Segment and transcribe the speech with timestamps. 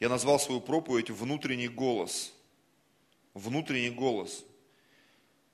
[0.00, 2.32] Я назвал свою проповедь «Внутренний голос».
[3.34, 4.44] Внутренний голос.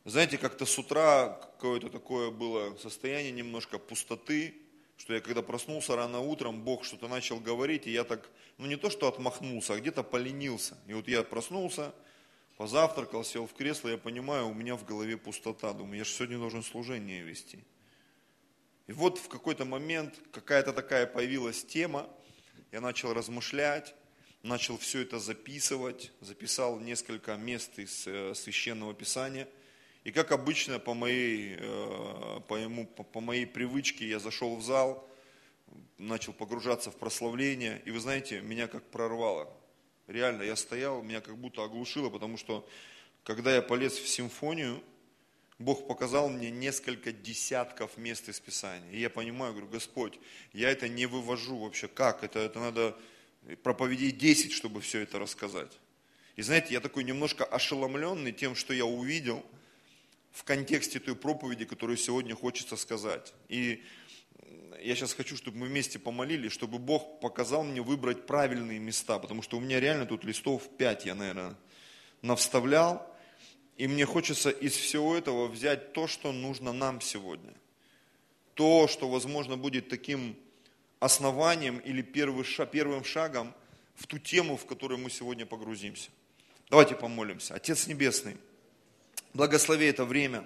[0.04, 4.54] Знаете, как-то с утра какое-то такое было состояние немножко пустоты,
[4.96, 8.76] что я когда проснулся рано утром, Бог что-то начал говорить, и я так, ну не
[8.76, 10.78] то что отмахнулся, а где-то поленился.
[10.86, 11.92] И вот я проснулся,
[12.56, 15.72] позавтракал, сел в кресло, я понимаю, у меня в голове пустота.
[15.72, 17.64] Думаю, я же сегодня должен служение вести.
[18.86, 22.08] И вот в какой-то момент какая-то такая появилась тема,
[22.70, 23.92] я начал размышлять,
[24.46, 29.48] начал все это записывать, записал несколько мест из э, священного писания.
[30.04, 35.08] И как обычно, по моей, э, по, ему, по моей привычке, я зашел в зал,
[35.98, 39.52] начал погружаться в прославление, и вы знаете, меня как прорвало.
[40.06, 42.66] Реально, я стоял, меня как будто оглушило, потому что
[43.24, 44.80] когда я полез в симфонию,
[45.58, 48.90] Бог показал мне несколько десятков мест из Писания.
[48.92, 50.20] И я понимаю, говорю, Господь,
[50.52, 51.88] я это не вывожу вообще.
[51.88, 52.22] Как?
[52.22, 52.96] Это, это надо
[53.62, 55.72] проповедей 10, чтобы все это рассказать.
[56.36, 59.44] И знаете, я такой немножко ошеломленный тем, что я увидел
[60.32, 63.32] в контексте той проповеди, которую сегодня хочется сказать.
[63.48, 63.82] И
[64.82, 69.42] я сейчас хочу, чтобы мы вместе помолились, чтобы Бог показал мне выбрать правильные места, потому
[69.42, 71.56] что у меня реально тут листов 5, я, наверное,
[72.22, 73.16] навставлял,
[73.76, 77.54] и мне хочется из всего этого взять то, что нужно нам сегодня.
[78.54, 80.36] То, что, возможно, будет таким
[81.00, 83.54] основанием или первым шагом
[83.94, 86.10] в ту тему, в которую мы сегодня погрузимся.
[86.70, 87.54] Давайте помолимся.
[87.54, 88.36] Отец Небесный,
[89.34, 90.44] благослови это время,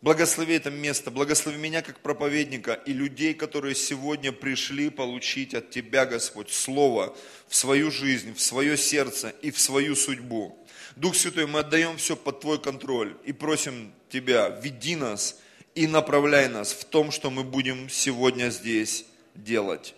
[0.00, 6.06] благослови это место, благослови меня как проповедника и людей, которые сегодня пришли получить от Тебя,
[6.06, 7.16] Господь, Слово
[7.48, 10.58] в свою жизнь, в свое сердце и в свою судьбу.
[10.96, 15.38] Дух Святой, мы отдаем все под Твой контроль и просим Тебя, веди нас
[15.74, 19.04] и направляй нас в том, что мы будем сегодня здесь
[19.42, 19.94] делать.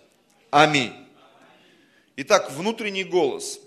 [0.50, 0.94] Аминь.
[2.16, 3.60] Итак, внутренний голос.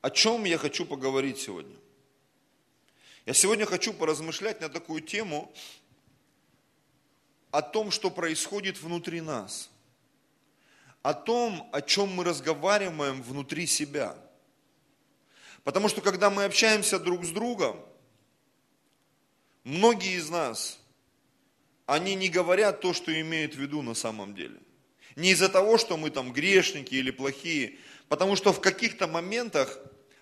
[0.00, 1.76] О чем я хочу поговорить сегодня?
[3.26, 5.52] Я сегодня хочу поразмышлять на такую тему
[7.50, 9.70] о том, что происходит внутри нас–
[11.04, 14.16] о том, о чем мы разговариваем внутри себя.
[15.62, 17.78] Потому что когда мы общаемся друг с другом,
[19.64, 20.80] многие из нас,
[21.86, 24.56] они не говорят то, что имеют в виду на самом деле.
[25.16, 27.78] Не из-за того, что мы там грешники или плохие,
[28.08, 29.78] потому что в каких-то моментах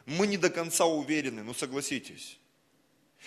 [0.06, 2.38] мы не до конца уверены, ну согласитесь.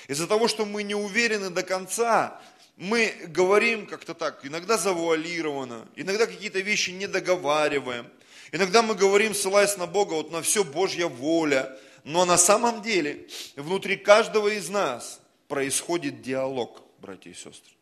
[0.08, 2.42] Из-за того, что мы не уверены до конца,
[2.76, 8.08] мы говорим как-то так, иногда завуалированно, иногда какие-то вещи не договариваем,
[8.52, 13.28] иногда мы говорим, ссылаясь на Бога, вот на все Божья воля, но на самом деле
[13.56, 17.75] внутри каждого из нас происходит диалог, братья и сестры.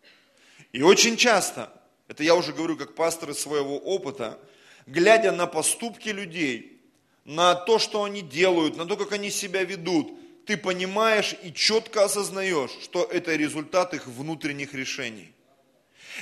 [0.74, 1.72] И очень часто,
[2.10, 4.38] это я уже говорю как пастор из своего опыта,
[4.86, 6.82] глядя на поступки людей,
[7.24, 10.12] на то, что они делают, на то, как они себя ведут–
[10.46, 15.32] ты понимаешь и четко осознаешь, что это результат их внутренних решений.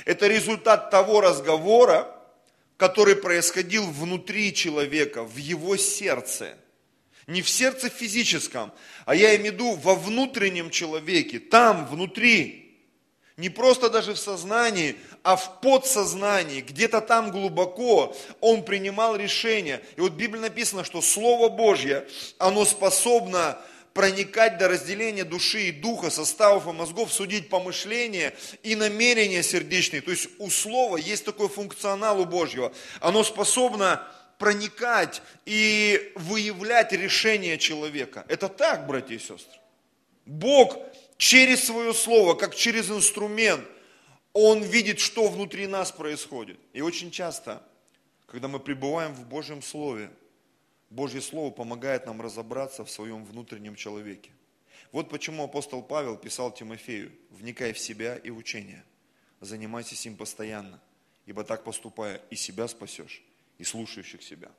[0.04, 2.16] Это результат того разговора,
[2.76, 6.56] который происходил внутри человека, в его сердце.
[7.26, 8.72] Не в сердце физическом,
[9.06, 12.61] а я имею в виду во внутреннем человеке, там, внутри.
[13.36, 19.82] Не просто даже в сознании, а в подсознании, где-то там глубоко он принимал решение.
[19.96, 22.06] И вот в Библии написано, что Слово Божье,
[22.38, 23.58] оно способно
[23.94, 30.02] проникать до разделения души и духа, составов и мозгов, судить помышления и намерения сердечные.
[30.02, 32.72] То есть у слова есть такой функционал у Божьего.
[33.00, 34.06] Оно способно
[34.38, 38.24] проникать и выявлять решение человека.
[38.28, 39.60] Это так, братья и сестры.
[40.26, 40.76] Бог
[41.22, 43.64] через свое слово, как через инструмент,
[44.32, 46.58] Он видит, что внутри нас происходит.
[46.72, 47.62] И очень часто,
[48.26, 50.10] когда мы пребываем в Божьем Слове–
[50.92, 54.30] Божье Слово помогает нам разобраться в своем внутреннем человеке.
[54.92, 58.84] Вот почему апостол Павел писал Тимофею, вникай в себя и в учение,
[59.40, 60.78] занимайся им постоянно,
[61.24, 63.22] ибо так поступая и себя спасешь,
[63.56, 64.50] и слушающих себя.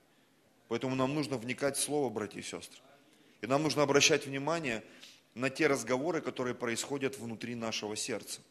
[0.70, 2.82] Поэтому нам нужно вникать в Слово, братья и сестры.
[3.42, 4.84] И нам нужно обращать внимание
[5.36, 8.42] на те разговоры, которые происходят внутри нашего сердца.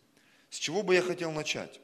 [0.51, 1.81] С чего бы я хотел начать?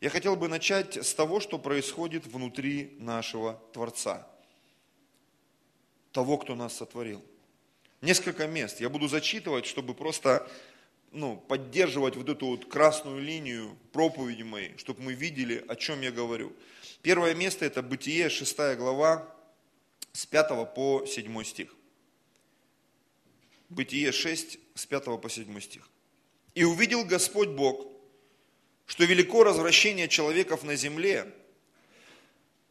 [0.00, 4.28] Я хотел бы начать с того, что происходит внутри нашего Творца–
[6.14, 7.22] того, кто нас сотворил.
[8.00, 8.80] Несколько мест.
[8.80, 10.48] Я буду зачитывать, чтобы просто
[11.10, 16.12] ну, поддерживать вот эту вот красную линию проповеди моей, чтобы мы видели, о чем я
[16.12, 16.52] говорю.
[17.02, 19.28] Первое место это Бытие, 6 глава,
[20.12, 21.74] с 5 по 7 стих.
[23.68, 25.88] Бытие 6, с 5 по 7 стих.
[26.54, 27.86] «И увидел Господь Бог,
[28.86, 31.32] что велико развращение человеков на земле,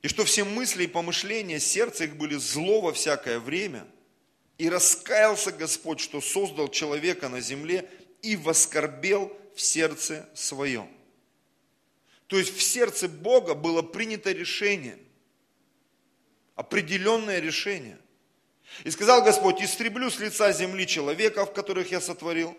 [0.04, 3.88] И что все мысли и помышления, сердце их были зло во всякое время.
[4.58, 7.90] И раскаялся Господь, что создал человека на земле
[8.22, 10.90] и воскорбел в сердце своем.
[12.28, 15.00] То есть в сердце Бога было принято решение,
[16.56, 17.98] определенное решение.
[18.84, 22.58] И сказал Господь, истреблю с лица земли человеков, которых я сотворил,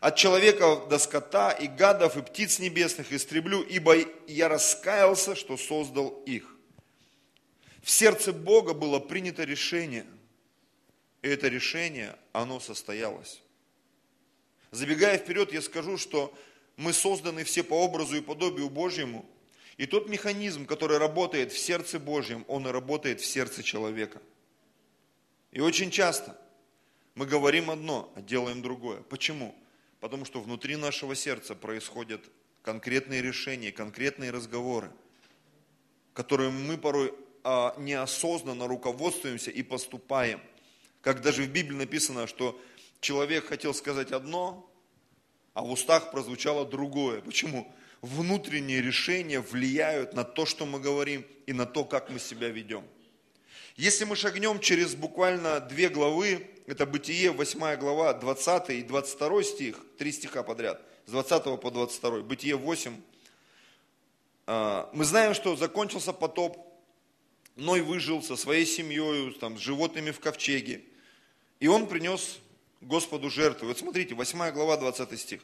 [0.00, 3.96] от человека до скота и гадов и птиц небесных истреблю, ибо
[4.26, 6.56] я раскаялся, что создал их.
[7.82, 10.06] В сердце Бога было принято решение,
[11.22, 13.42] и это решение, оно состоялось.
[14.70, 16.32] Забегая вперед, я скажу, что
[16.76, 19.26] мы созданы все по образу и подобию Божьему,
[19.76, 24.20] и тот механизм, который работает в сердце Божьем, он и работает в сердце человека.
[25.52, 26.38] И очень часто
[27.14, 29.02] мы говорим одно, а делаем другое.
[29.02, 29.54] Почему?
[30.00, 32.22] Потому что внутри нашего сердца происходят
[32.62, 34.90] конкретные решения, конкретные разговоры,
[36.14, 40.40] которые мы порой а, неосознанно руководствуемся и поступаем.
[41.00, 42.60] Как даже в Библии написано, что
[43.00, 44.70] человек хотел сказать одно,
[45.54, 47.20] а в устах прозвучало другое.
[47.22, 47.72] Почему?
[48.02, 52.84] Внутренние решения влияют на то, что мы говорим, и на то, как мы себя ведем.
[53.80, 59.76] Если мы шагнем через буквально две главы, это Бытие, 8 глава, 20 и 22 стих,
[59.96, 63.00] три стиха подряд, с 20 по 22, Бытие 8,
[64.46, 66.58] а, мы знаем, что закончился потоп,
[67.56, 70.84] Ной выжил со своей семьей, там, с животными в ковчеге,
[71.58, 72.36] и он принес
[72.82, 73.68] Господу жертву.
[73.68, 75.40] Вот смотрите, 8 глава, 20 стих.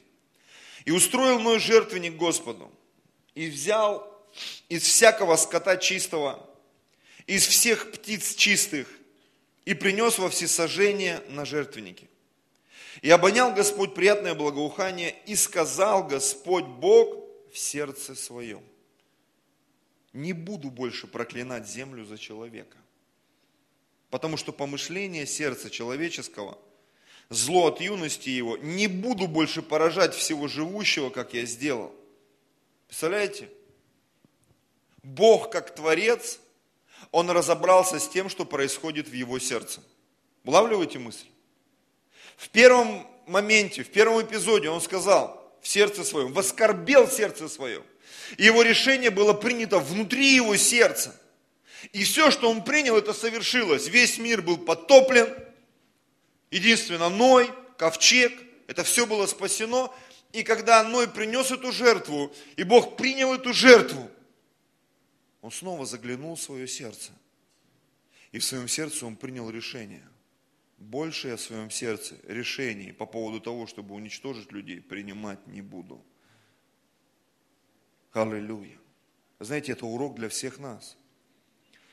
[0.84, 2.70] «И устроил Ной жертвенник Господу,
[3.34, 4.14] и взял
[4.68, 6.46] из всякого скота чистого,
[7.26, 8.88] из всех птиц чистых,
[9.64, 12.08] и принес во всесожжение на жертвенники.
[13.02, 18.62] И обонял Господь приятное благоухание, и сказал Господь Бог в сердце своем,
[20.12, 22.78] не буду больше проклинать землю за человека.
[24.08, 26.58] Потому что помышление сердца человеческого,
[27.28, 31.92] зло от юности его, не буду больше поражать всего живущего, как я сделал.
[32.86, 33.50] Представляете?
[35.02, 36.38] Бог как Творец–
[37.12, 39.80] он разобрался с тем, что происходит в его сердце.
[40.44, 41.26] Улавливаете мысль?
[42.36, 47.82] В первом моменте, в первом эпизоде он сказал в сердце своем, воскорбел сердце свое.
[48.36, 51.18] И его решение было принято внутри его сердца.
[51.92, 53.88] И все, что он принял, это совершилось.
[53.88, 55.28] Весь мир был потоплен.
[56.50, 58.32] Единственно Ной, ковчег,
[58.66, 59.90] это все было спасено.
[60.32, 64.10] И когда Ной принес эту жертву, и Бог принял эту жертву,
[65.46, 67.12] он снова заглянул в свое сердце.
[68.32, 70.02] И в своем сердце он принял решение.
[70.76, 76.04] Больше я в своем сердце решений по поводу того, чтобы уничтожить людей, принимать не буду.
[78.10, 78.76] Аллилуйя.
[79.38, 80.96] Знаете, это урок для всех нас.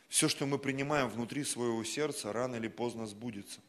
[0.09, 3.61] Все, что мы принимаем внутри своего сердца, рано или поздно сбудется.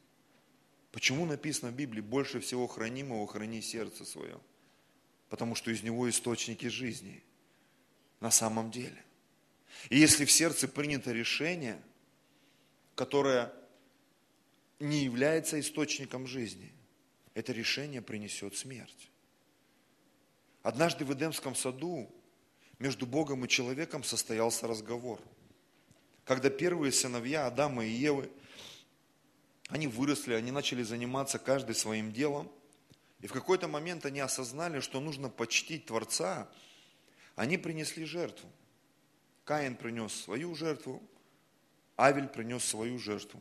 [0.93, 4.41] Почему написано в Библии, больше всего хранимого храни сердце свое?
[5.29, 7.23] Потому что из него источники жизни.
[8.21, 9.05] На самом деле.
[9.91, 11.81] И если в сердце принято решение,
[12.95, 13.53] которое
[14.81, 16.73] не является источником жизни,
[17.35, 19.11] это решение принесет смерть.
[20.63, 22.11] Однажды в Эдемском саду
[22.79, 25.21] между Богом и человеком состоялся разговор.
[26.25, 28.31] Когда первые сыновья Адама и Евы,
[29.69, 32.51] они выросли, они начали заниматься каждый своим делом,
[33.21, 36.49] и в какой-то момент они осознали, что нужно почтить Творца,
[37.37, 38.49] они принесли жертву–
[39.45, 41.03] Каин принес свою жертву,
[41.97, 43.41] Авель принес свою жертву.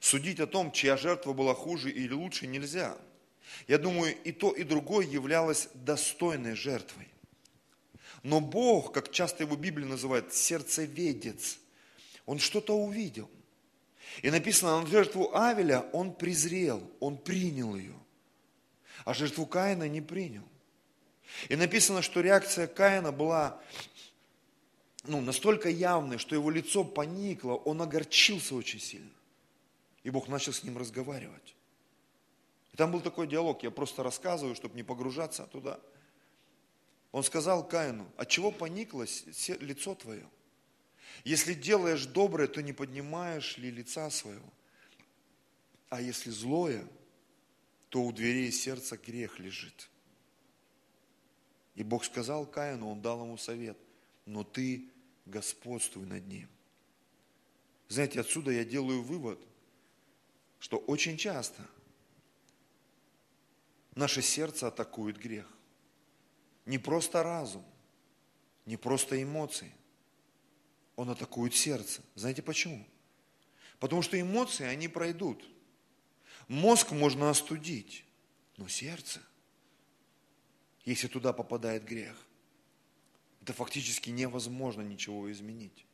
[0.00, 2.96] Судить о том, чья жертва была хуже или лучше, нельзя.
[3.68, 7.08] Я думаю, и то, и другое являлось достойной жертвой.
[8.22, 11.58] Но Бог, как часто его Библия называет, сердцеведец,
[12.26, 13.30] он что-то увидел.
[14.22, 17.94] И написано, на жертву Авеля он презрел, он принял ее,
[19.04, 20.44] а жертву Каина не принял.
[21.48, 23.60] И написано, что реакция Каина была
[25.04, 29.10] ну, настолько явный, что его лицо поникло, он огорчился очень сильно.
[30.02, 31.54] И Бог начал с ним разговаривать.
[32.72, 35.80] И там был такой диалог, я просто рассказываю, чтобы не погружаться туда.
[37.12, 39.04] Он сказал Каину, от чего поникло
[39.60, 40.28] лицо твое?
[41.24, 44.48] Если делаешь доброе, то не поднимаешь ли лица своего?
[45.88, 46.86] А если злое,
[47.88, 49.90] то у дверей сердца грех лежит.
[51.74, 53.78] И Бог сказал Каину, он дал ему совет–
[54.30, 54.88] но ты
[55.26, 56.48] господствуй над ним.
[57.88, 59.40] Знаете, отсюда я делаю вывод,
[60.60, 61.66] что очень часто
[63.96, 65.46] наше сердце атакует грех.
[66.64, 67.64] Не просто разум,
[68.66, 69.72] не просто эмоции.
[70.94, 72.00] Он атакует сердце.
[72.14, 72.86] Знаете почему?
[73.80, 75.44] Потому что эмоции, они пройдут.
[76.46, 78.04] Мозг можно остудить,
[78.58, 79.20] но сердце,
[80.84, 82.16] если туда попадает грех,
[83.50, 85.84] это фактически невозможно ничего изменить.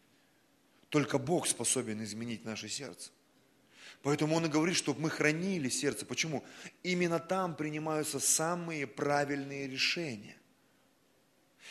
[0.90, 3.10] Только Бог способен изменить наше сердце.
[4.02, 6.04] Поэтому Он и говорит, чтобы мы хранили сердце.
[6.04, 6.44] Почему?
[6.82, 10.36] Именно там принимаются самые правильные решения.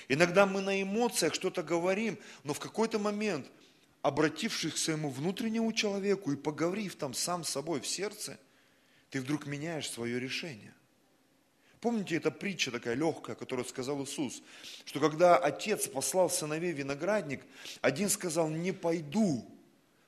[0.08, 3.46] Иногда мы на эмоциях что-то говорим, но в какой-то момент,
[4.01, 8.39] обратившись к своему внутреннему человеку и поговорив там сам с собой в сердце,
[9.12, 10.74] ты вдруг меняешь свое решение.
[11.86, 14.42] Помните, эта притча такая легкая, которую сказал Иисус,
[14.86, 17.44] что когда отец послал сыновей виноградник,
[17.80, 19.48] один сказал, не пойду,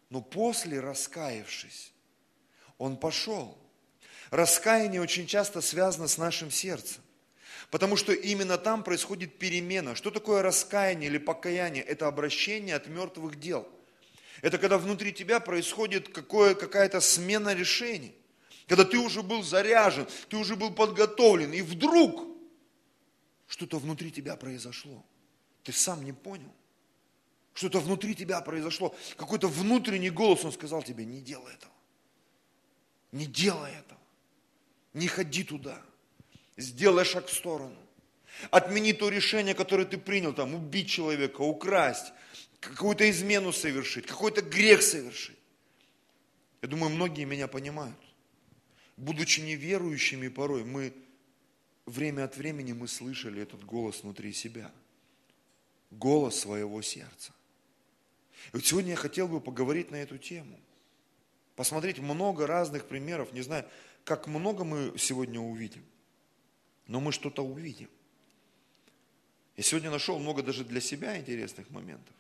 [0.10, 1.93] но после, раскаявшись,
[2.79, 3.55] он пошел.
[4.31, 7.03] Раскаяние очень часто связано с нашим сердцем.
[7.69, 9.93] Потому что именно там происходит перемена.
[9.93, 11.84] Что такое раскаяние или покаяние?
[11.84, 13.67] Это обращение от мертвых дел.
[14.41, 18.15] Это когда внутри тебя происходит какая-то смена решений.
[18.67, 22.27] Когда ты уже был заряжен, ты уже был подготовлен, и вдруг
[23.47, 25.03] что-то внутри тебя произошло.
[25.63, 26.53] Ты сам не понял.
[27.53, 28.93] Что-то внутри тебя произошло.
[29.15, 31.71] Какой-то внутренний голос, он сказал тебе, не делай этого.
[33.13, 34.00] Не делай этого.
[34.93, 35.81] Не ходи туда.
[36.57, 37.77] Сделай шаг в сторону.
[38.51, 42.12] Отмени то решение, которое ты принял, там, убить человека, украсть,
[42.59, 45.38] какую-то измену совершить, какой-то грех совершить.
[46.62, 47.97] Я думаю, многие меня понимают.
[48.98, 50.94] Будучи неверующими порой, мы
[51.86, 54.72] время от времени мы слышали этот голос внутри себя.
[55.92, 57.32] Голос своего сердца.
[58.51, 60.60] И вот сегодня я хотел бы поговорить на эту тему.
[61.56, 63.34] Посмотреть много разных примеров.
[63.34, 63.66] Не знаю,
[64.04, 65.84] как много мы сегодня увидим.
[66.88, 67.89] Но мы что-то увидим.
[69.56, 72.16] Я сегодня нашел много даже для себя интересных моментов.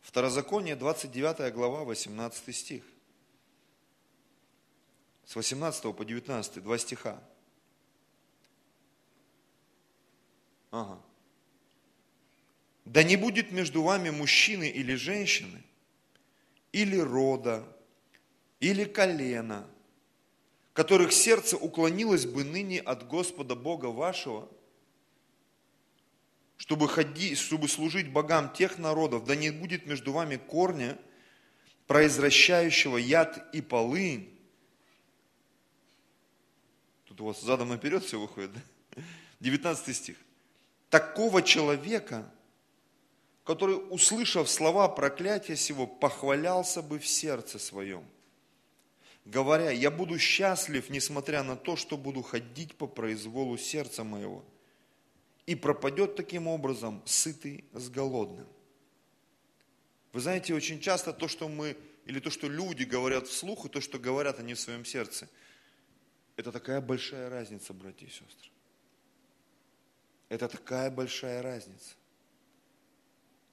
[0.00, 2.84] Второзаконие, 29 глава, 18 стих.
[5.26, 7.22] С 18 по 19, два стиха.
[10.70, 11.00] Ага.
[12.84, 15.62] Да не будет между вами мужчины или женщины,
[16.72, 17.64] или рода,
[18.60, 19.66] или колена,
[20.74, 24.48] которых сердце уклонилось бы ныне от Господа Бога вашего,
[26.56, 30.98] чтобы, ходить, чтобы служить богам тех народов, да не будет между вами корня,
[31.86, 34.33] произвращающего яд и полынь,
[37.14, 39.02] Тут у вас задом наперед все выходит, да?
[39.38, 40.16] 19 стих.
[40.90, 42.28] Такого человека,
[43.44, 48.04] который, услышав слова проклятия сего, похвалялся бы в сердце своем,
[49.24, 54.44] говоря, я буду счастлив, несмотря на то, что буду ходить по произволу сердца моего,
[55.46, 58.48] и пропадет таким образом сытый с голодным.
[60.12, 63.80] Вы знаете, очень часто то, что мы, или то, что люди говорят вслух, и то,
[63.80, 65.28] что говорят они в своем сердце–
[66.36, 68.50] это такая большая разница, братья и сестры.
[70.28, 71.94] Это такая большая разница.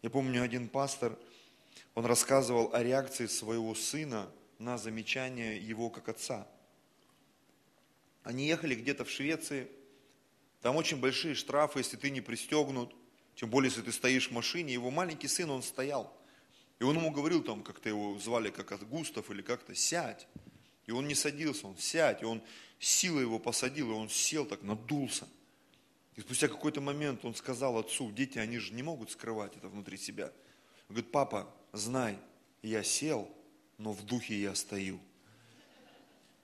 [0.02, 1.18] Я помню, один пастор,
[1.94, 6.48] он рассказывал о реакции своего сына на замечание его как отца.
[8.24, 9.70] Они ехали где-то в Швеции,
[10.62, 12.96] там очень большие штрафы, если ты не пристегнут,
[13.36, 14.74] тем более, если ты стоишь в машине.
[14.74, 16.16] Его маленький сын, он стоял.
[16.80, 20.28] И он ему говорил, там, как-то его звали, как от Густав или как-то, сядь.
[20.86, 22.22] И он не садился, он сядь.
[22.22, 22.44] И он
[22.82, 25.28] сила его посадила, он сел так, надулся.
[26.16, 29.98] И спустя какой-то момент он сказал отцу, дети, они же не могут скрывать это внутри
[29.98, 30.26] себя.
[30.90, 32.18] Он говорит, папа, знай,
[32.64, 33.30] я сел,
[33.78, 35.00] но в духе я стою.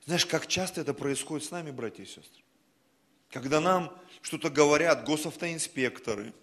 [0.06, 2.44] Знаешь, как часто это происходит с нами, братья и сестры?
[3.30, 3.92] Когда нам
[4.22, 6.34] что-то говорят госавтоинспекторы,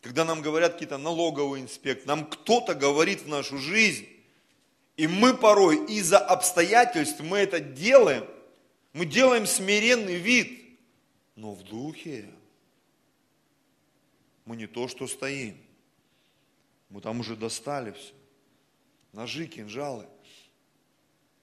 [0.00, 4.06] когда нам говорят какие-то налоговые инспекторы, нам кто-то говорит в нашу жизнь,
[4.96, 8.24] и мы порой из-за обстоятельств мы это делаем–
[8.92, 10.78] мы делаем смиренный вид,
[11.34, 12.28] но в духе
[14.44, 15.56] мы не то, что стоим.
[16.88, 18.12] Мы там уже достали все.
[19.12, 20.06] Ножи, кинжалы.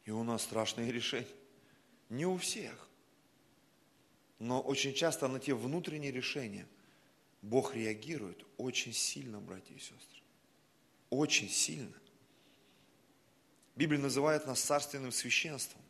[0.05, 1.27] И у нас страшные решения.
[2.09, 2.87] Не у всех.
[4.37, 6.67] Но очень часто на те внутренние решения
[7.41, 10.21] Бог реагирует очень сильно, братья и сестры.
[11.09, 11.95] Очень сильно.
[13.75, 15.81] Библия называет нас царственным священством.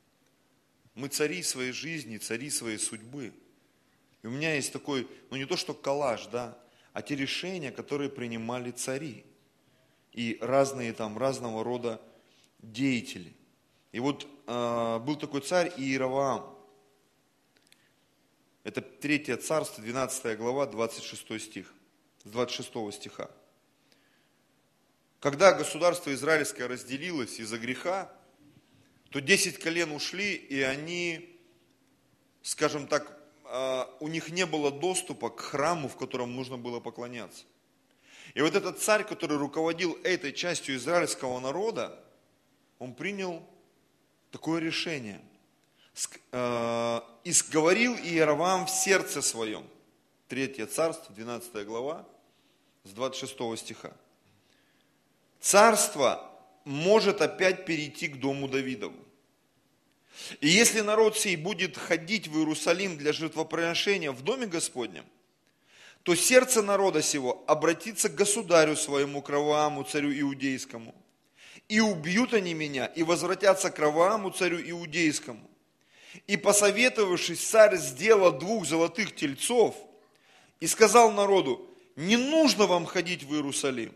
[1.00, 3.32] Мы цари своей жизни, цари своей судьбы.
[4.22, 6.58] И у меня есть такой, ну не то что коллаж, да,
[6.92, 9.26] а те решения, которые принимали цари.
[10.12, 12.02] И разные там, разного рода
[12.62, 13.34] деятели.
[13.94, 16.54] И вот э, был такой царь Иеровоам.
[18.66, 21.74] Это третье царство, 12 глава, 26 стих,
[22.26, 23.32] с 26 стиха.
[25.22, 28.12] когда государство израильское разделилось из-за греха,
[29.10, 31.38] то 10 колен ушли, и они,
[32.42, 37.44] скажем так, а, у них не было доступа к храму, в котором нужно было поклоняться.
[38.36, 42.00] И вот этот царь, который руководил этой частью израильского народа,
[42.78, 43.44] он принял
[44.32, 45.20] такое решение.
[46.32, 49.68] А, «И сговорил Иеровам в сердце своем».
[50.28, 52.08] Третье царство, 12 глава,
[52.84, 53.92] с 26 стиха.
[55.40, 56.29] Царство
[56.66, 58.96] может опять перейти к дому Давидову.
[60.42, 65.06] И если народ сей будет ходить в Иерусалим для жертвоприношения в доме Господнем,
[66.04, 70.96] то сердце народа сего обратится к государю своему, кровавому царю иудейскому.
[71.68, 75.50] И убьют они меня, и возвратятся к кровавому царю иудейскому.
[76.26, 79.76] И посоветовавшись, царь сделал двух золотых тельцов
[80.60, 83.94] и сказал народу, не нужно вам ходить в Иерусалим.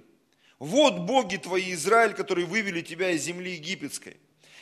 [0.63, 4.15] Вот боги твои, Израиль, которые вывели тебя из земли египетской.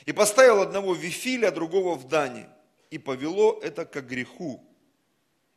[0.07, 2.49] И поставил одного в Вифиле, а другого в Дане.
[2.89, 4.67] И повело это к греху.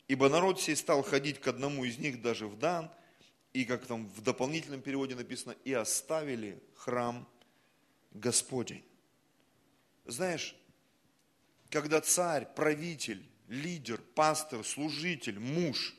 [0.06, 2.90] Ибо народ сей стал ходить к одному из них даже в Дан,
[3.54, 7.26] и как там в дополнительном переводе написано, и оставили храм
[8.10, 8.84] Господень.
[10.04, 10.54] Знаешь,
[11.70, 15.94] когда царь, правитель, лидер, пастор, служитель, муж,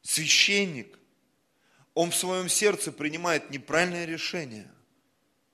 [0.00, 0.98] священник,
[1.94, 4.70] он в своем сердце принимает неправильное решение,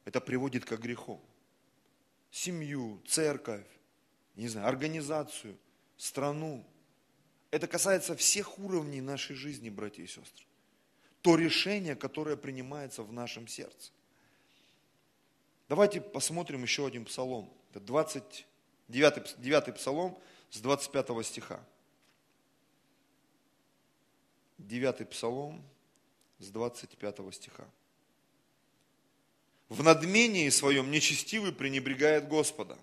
[0.05, 1.21] это приводит к греху
[2.37, 3.67] семью, церковь,
[4.35, 5.57] не знаю, организацию,
[5.97, 6.65] страну.
[7.51, 10.45] Это касается всех уровней нашей жизни, братья и сестры.
[11.23, 13.91] То решение, которое принимается в нашем сердце.
[15.69, 17.51] Давайте посмотрим еще один псалом.
[17.71, 20.19] Это 29, 9 псалом
[20.51, 21.65] с 25 стиха.
[24.59, 25.65] 9 псалом
[26.39, 27.69] с 25 стиха.
[29.69, 32.79] В надмении своем нечестивый пренебрегает Господа.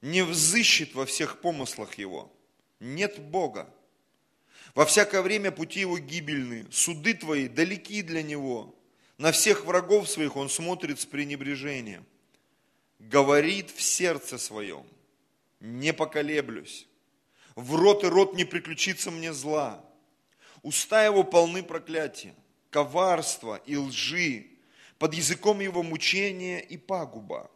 [0.00, 2.32] Не взыщет во всех помыслах его.
[2.80, 3.72] Нет Бога.
[4.74, 8.74] Во всякое время пути его гибельны, суды твои далеки для него.
[9.18, 12.04] На всех врагов своих он смотрит с пренебрежением.
[12.98, 14.86] Говорит в сердце своем,
[15.60, 16.88] не поколеблюсь.
[17.54, 19.84] В рот и рот не приключится мне зла.
[20.62, 22.34] Уста его полны проклятия,
[22.70, 24.46] коварства и лжи,
[24.98, 27.50] под языком его мучения и пагуба.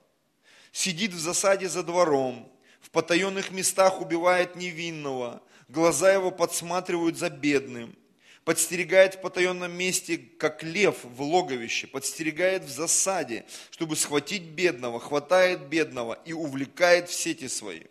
[0.73, 7.97] Сидит в засаде за двором, в потаенных местах убивает невинного, глаза его подсматривают за бедным,
[8.45, 15.69] подстерегает в потаенном месте, как лев в логовище, подстерегает в засаде, чтобы схватить бедного, хватает
[15.69, 17.83] бедного и увлекает в сети свои.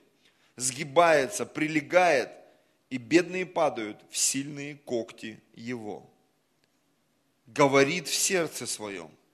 [0.58, 2.30] Сгибается, прилегает,
[2.90, 6.10] и бедные падают в сильные когти его.
[7.48, 9.10] Говорит в сердце своем–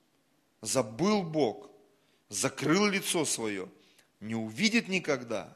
[0.62, 1.70] забыл Бог,
[2.28, 3.68] закрыл лицо свое,
[4.20, 5.54] не увидит никогда.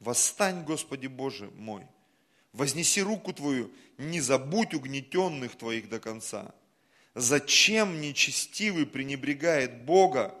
[0.00, 1.86] Восстань, Господи Боже мой,
[2.52, 6.54] вознеси руку Твою, не забудь угнетенных Твоих до конца.
[7.14, 10.34] Зачем нечестивый пренебрегает Бога,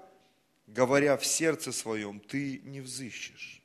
[0.66, 3.62] говоря в сердце своем, ты не взыщешь?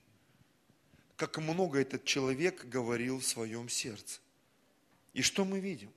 [1.21, 4.19] Как много этот человек говорил в своем сердце.
[5.13, 5.93] И что мы видим?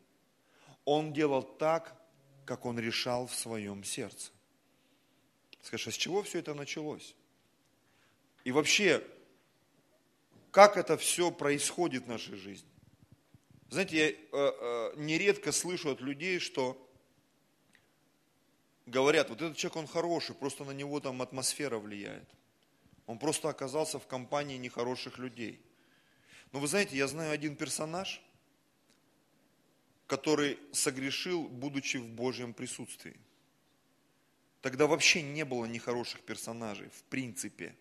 [0.85, 1.99] Он делал так,
[2.45, 4.33] как он решал в своем сердце.
[5.63, 7.15] Скажешь, а с чего все это началось?
[8.45, 9.03] И вообще,
[10.51, 12.69] как это все происходит в нашей жизни?
[13.71, 16.77] Знаете, я э, э, нередко слышу от людей, что
[18.85, 22.29] говорят, вот этот человек, он хороший, просто на него там атмосфера влияет.
[23.07, 25.61] Он просто оказался в компании нехороших людей.
[26.53, 28.23] Но вы знаете, я знаю один персонаж–
[30.07, 33.17] который согрешил, будучи в Божьем присутствии.
[34.61, 37.75] Тогда вообще не было нехороших персонажей, в принципе.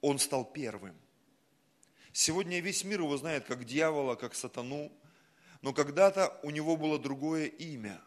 [0.00, 0.96] Он стал первым.
[2.12, 4.92] Сегодня весь мир его знает как дьявола, как сатану,
[5.60, 8.00] но когда-то у него было другое имя.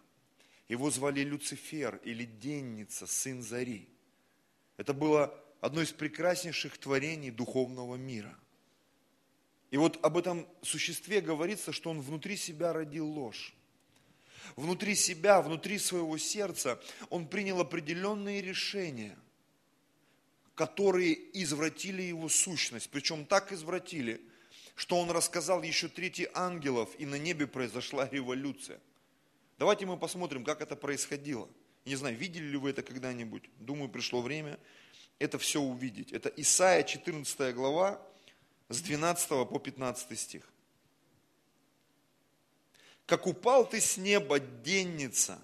[0.67, 3.89] Его звали Люцифер или Денница, сын Зари.
[4.77, 8.35] Это было одно из прекраснейших творений духовного мира.
[9.69, 13.53] И вот об этом существе говорится, что он внутри себя родил ложь.
[14.57, 19.17] Внутри себя, внутри своего сердца он принял определенные решения,
[20.55, 22.89] которые извратили его сущность.
[22.89, 24.19] Причем так извратили,
[24.75, 28.81] что он рассказал еще третий ангелов, и на небе произошла революция.
[29.57, 31.47] Давайте мы посмотрим, как это происходило.
[31.85, 33.43] Не знаю, видели ли вы это когда-нибудь?
[33.59, 34.59] Думаю, пришло время
[35.21, 36.11] это все увидеть.
[36.11, 38.01] Это Исаия 14 глава,
[38.69, 40.49] с 12 по 15 стих.
[43.05, 45.39] Как упал ты с неба, денница,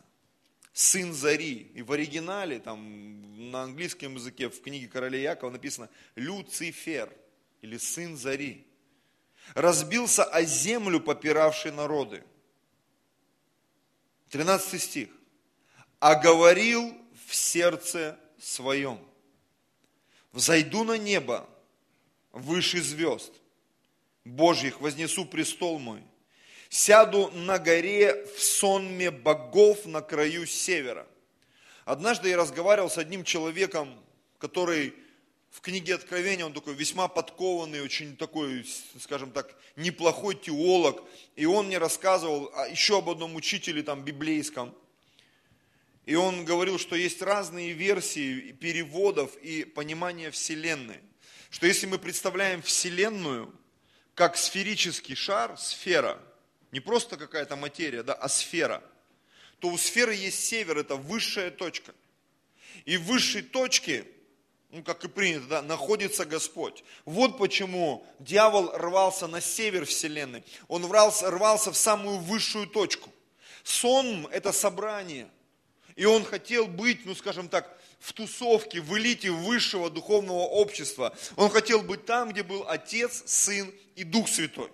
[0.73, 1.71] сын зари.
[1.75, 7.15] И в оригинале, там, на английском языке, в книге короля Якова написано Люцифер,
[7.61, 8.65] или сын зари.
[9.53, 12.23] Разбился о землю попиравшие народы.
[14.29, 15.09] 13 стих.
[15.99, 16.95] А говорил
[17.27, 19.06] в сердце своем.
[20.37, 21.49] Взойду на небо
[22.31, 23.33] выше звезд
[24.23, 26.03] Божьих, вознесу престол мой–
[26.69, 31.07] Сяду на горе в сонме богов на краю севера.
[31.85, 33.99] Однажды я разговаривал с одним человеком,
[34.37, 34.93] который
[35.49, 38.63] в книге Откровения, он такой весьма подкованный, очень такой,
[38.99, 41.03] скажем так, неплохой теолог.
[41.35, 44.75] И он мне рассказывал еще об одном учителе там библейском.
[46.07, 51.01] И он говорил, что есть разные версии переводов и понимания Вселенной.
[51.51, 53.53] Что если мы представляем Вселенную
[54.15, 56.19] как сферический шар, сфера–
[56.71, 58.83] не просто какая-то материя, да, а сфера,
[59.59, 61.93] то у сферы есть север, это высшая точка.
[62.85, 64.05] И в высшей точке,
[64.69, 66.83] ну как и принято, да, находится Господь.
[67.05, 70.43] Вот почему дьявол рвался на север Вселенной.
[70.67, 73.11] Он рвался, рвался в самую высшую точку.
[73.63, 75.29] Сон– это собрание.
[75.97, 81.13] И он хотел быть, ну скажем так, в тусовке, в элите высшего духовного общества.
[81.35, 84.69] Он хотел быть там, где был Отец, Сын и Дух Святой.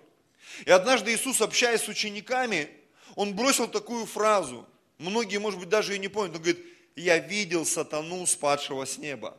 [0.66, 2.68] И однажды Иисус, общаясь с учениками,
[3.16, 4.68] он бросил такую фразу.
[4.98, 6.36] Многие, может быть, даже и не помнят.
[6.36, 9.36] Он говорит, я видел сатану, спадшего с неба.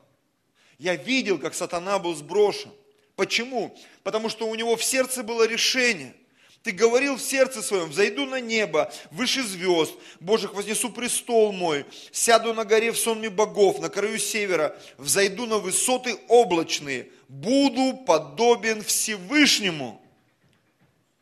[0.79, 2.71] Я видел, как сатана был сброшен.
[3.15, 3.77] Почему?
[4.03, 6.15] Потому что у него в сердце было решение.
[6.65, 12.55] Ты говорил в сердце своем, взойду на небо, выше звезд, Божьих вознесу престол мой, сяду
[12.55, 20.01] на горе в сонме богов, на краю севера, взойду на высоты облачные, буду подобен Всевышнему.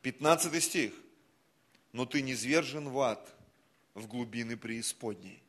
[0.01, 0.93] 15 стих.
[1.91, 3.29] Но ты не звержен в ад,
[3.95, 5.43] в глубины преисподней.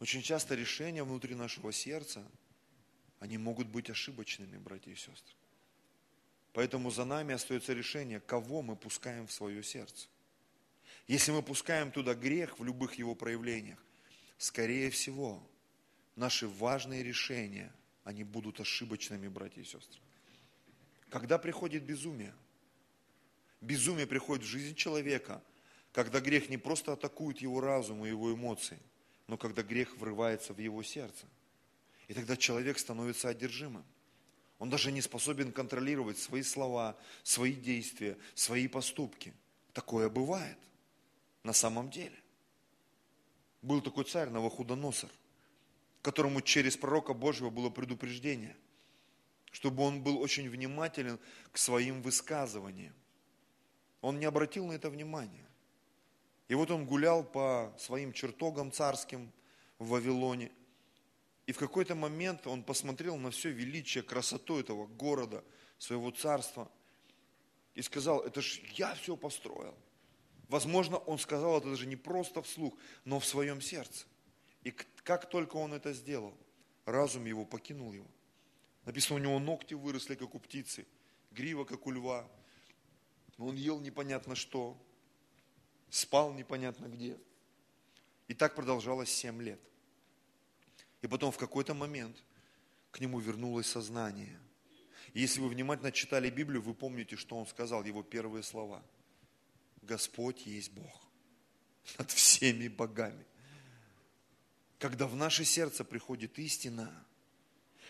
[0.00, 2.24] Очень часто решения внутри нашего сердца,
[3.20, 5.36] они могут быть ошибочными, братья и сестры.
[6.56, 10.08] Поэтому за нами остается решение, кого мы пускаем в свое сердце.
[11.06, 13.78] Если мы пускаем туда грех в любых его проявлениях,
[14.38, 15.46] скорее всего,
[16.14, 17.70] наши важные решения,
[18.04, 20.00] они будут ошибочными, братья и сестры.
[21.10, 22.32] Когда приходит безумие?
[23.60, 25.42] Безумие приходит в жизнь человека,
[25.92, 28.78] когда грех не просто атакует его разум и его эмоции,
[29.26, 31.26] но когда грех врывается в его сердце.
[32.08, 33.84] И тогда человек становится одержимым.
[34.58, 39.34] Он даже не способен контролировать свои слова, свои действия, свои поступки.
[39.72, 40.58] Такое бывает
[41.42, 42.16] на самом деле.
[43.62, 45.10] Был такой царь Новохудоносор,
[46.02, 48.56] которому через пророка Божьего было предупреждение–
[49.56, 51.18] чтобы он был очень внимателен
[51.50, 52.92] к своим высказываниям.
[54.02, 55.48] Он не обратил на это внимания.
[56.48, 59.32] И вот он гулял по своим чертогам царским
[59.78, 60.52] в Вавилоне.
[61.46, 65.44] И в какой-то момент он посмотрел на все величие, красоту этого города,
[65.78, 66.70] своего царства.
[67.74, 69.74] И сказал, это ж я все построил.
[70.48, 74.06] Возможно, он сказал это даже не просто вслух, но в своем сердце.
[74.62, 76.36] И как только он это сделал,
[76.84, 78.06] разум его покинул его.
[78.84, 80.86] Написано, у него ногти выросли, как у птицы,
[81.30, 82.28] грива, как у льва.
[83.38, 84.76] Он ел непонятно что,
[85.90, 87.18] спал непонятно где.
[88.28, 89.60] И так продолжалось семь лет.
[91.06, 92.16] И потом в какой-то момент
[92.90, 94.40] к нему вернулось сознание.
[95.14, 98.82] И если вы внимательно читали Библию, вы помните, что он сказал, его первые слова.
[99.82, 101.06] Господь есть Бог
[101.98, 103.24] над всеми богами.
[104.80, 106.92] Когда в наше сердце приходит истина–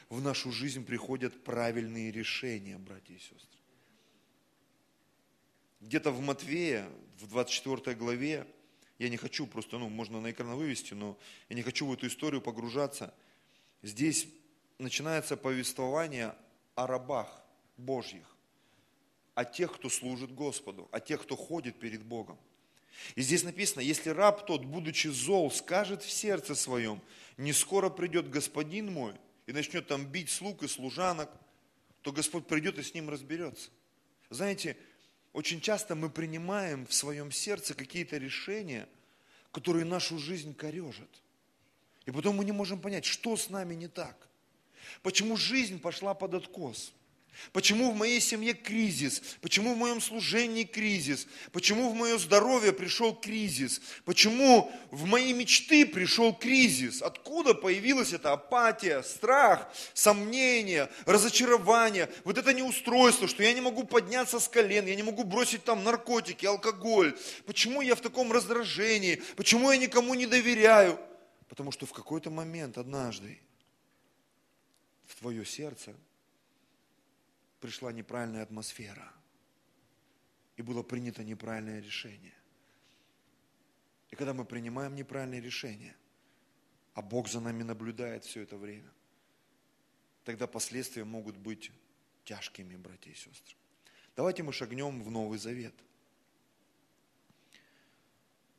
[0.08, 3.60] в нашу жизнь приходят правильные решения, братья и сестры.
[5.80, 8.46] Где-то в Матвея, в 24 главе,
[8.98, 12.06] я не хочу просто, ну, можно на экран вывести, но я не хочу в эту
[12.06, 13.12] историю погружаться.
[13.82, 14.26] Здесь
[14.78, 16.34] начинается повествование
[16.74, 17.42] о рабах
[17.76, 18.26] Божьих,
[19.34, 22.38] о тех, кто служит Господу, о тех, кто ходит перед Богом.
[23.14, 27.02] И здесь написано, если раб тот, будучи зол, скажет в сердце своем,
[27.36, 29.14] не скоро придет господин мой,
[29.46, 31.30] и начнет там бить слуг и служанок,
[32.02, 33.70] то Господь придет и с ним разберется.
[34.30, 34.76] Знаете,
[35.36, 38.88] очень часто мы принимаем в своем сердце какие-то решения,
[39.52, 41.10] которые нашу жизнь корежат.
[42.06, 44.16] И потом мы не можем понять, что с нами не так.
[45.02, 46.90] Почему жизнь пошла под откос.
[47.52, 49.22] Почему в моей семье кризис?
[49.40, 51.26] Почему в моем служении кризис?
[51.52, 53.80] Почему в мое здоровье пришел кризис?
[54.04, 57.02] Почему в мои мечты пришел кризис?
[57.02, 62.10] Откуда появилась эта апатия, страх, сомнение, разочарование?
[62.24, 65.84] Вот это неустройство, что я не могу подняться с колен, я не могу бросить там
[65.84, 67.16] наркотики, алкоголь.
[67.46, 69.22] Почему я в таком раздражении?
[69.36, 70.98] Почему я никому не доверяю?
[71.48, 73.38] Потому что в какой-то момент однажды
[75.06, 75.94] в твое сердце
[77.66, 79.12] пришла неправильная атмосфера.
[80.56, 82.34] И было принято неправильное решение.
[84.10, 85.96] И когда мы принимаем неправильное решение,
[86.94, 88.88] а Бог за нами наблюдает все это время,
[90.22, 91.72] тогда последствия могут быть
[92.22, 93.56] тяжкими, братья и сестры.
[94.14, 95.74] Давайте мы шагнем в Новый Завет.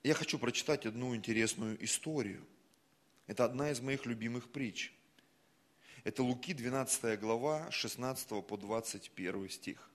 [0.03, 2.45] Я хочу прочитать одну интересную историю.
[3.25, 4.91] Это одна из моих любимых притч.
[6.07, 9.89] Это Луки 12 глава, 16 по 21 стих.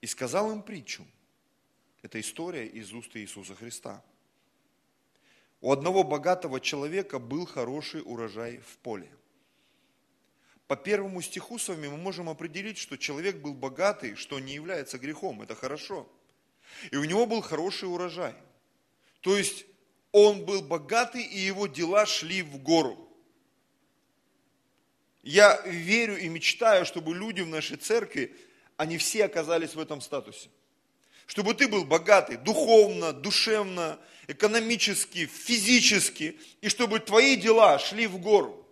[0.00, 1.04] «И сказал им притчу».
[2.02, 4.00] Это история из уст Иисуса Христа.
[5.60, 9.10] У одного богатого человека был хороший урожай в поле.
[10.68, 14.98] По первому стиху с вами мы можем определить, что человек был богатый, что не является
[14.98, 16.08] грехом, это хорошо.
[16.92, 18.36] И у него был хороший урожай.
[19.20, 19.66] То есть
[20.12, 23.08] он был богатый, и его дела шли в гору.
[25.22, 28.34] Я верю и мечтаю, чтобы люди в нашей церкви,
[28.76, 30.48] они все оказались в этом статусе.
[31.26, 38.66] Чтобы ты был богатый духовно, душевно, экономически, физически, и чтобы твои дела шли в гору.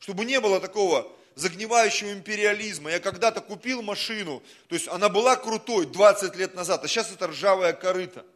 [0.00, 2.90] Чтобы не было такого загнивающего империализма.
[2.90, 7.28] Я когда-то купил машину, то есть она была крутой 20 лет назад, а сейчас это
[7.28, 8.26] ржавая корыта.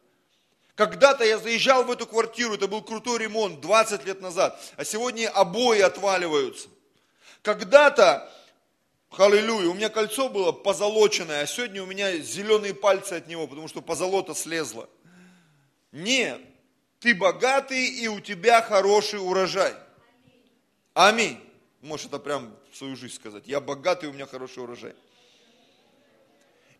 [0.76, 5.28] Когда-то я заезжал в эту квартиру, это был крутой ремонт 20 лет назад, а сегодня
[5.28, 6.68] обои отваливаются.
[7.42, 8.32] Когда-то,
[9.10, 13.66] аллилуйя, у меня кольцо было позолоченное, а сегодня у меня зеленые пальцы от него, потому
[13.66, 14.88] что позолота слезла.
[15.90, 16.40] Нет,
[17.00, 19.74] ты богатый и у тебя хороший урожай.
[20.94, 21.38] Аминь.
[21.80, 23.42] Можешь это прям в свою жизнь сказать.
[23.46, 24.94] Я богатый, у меня хороший урожай.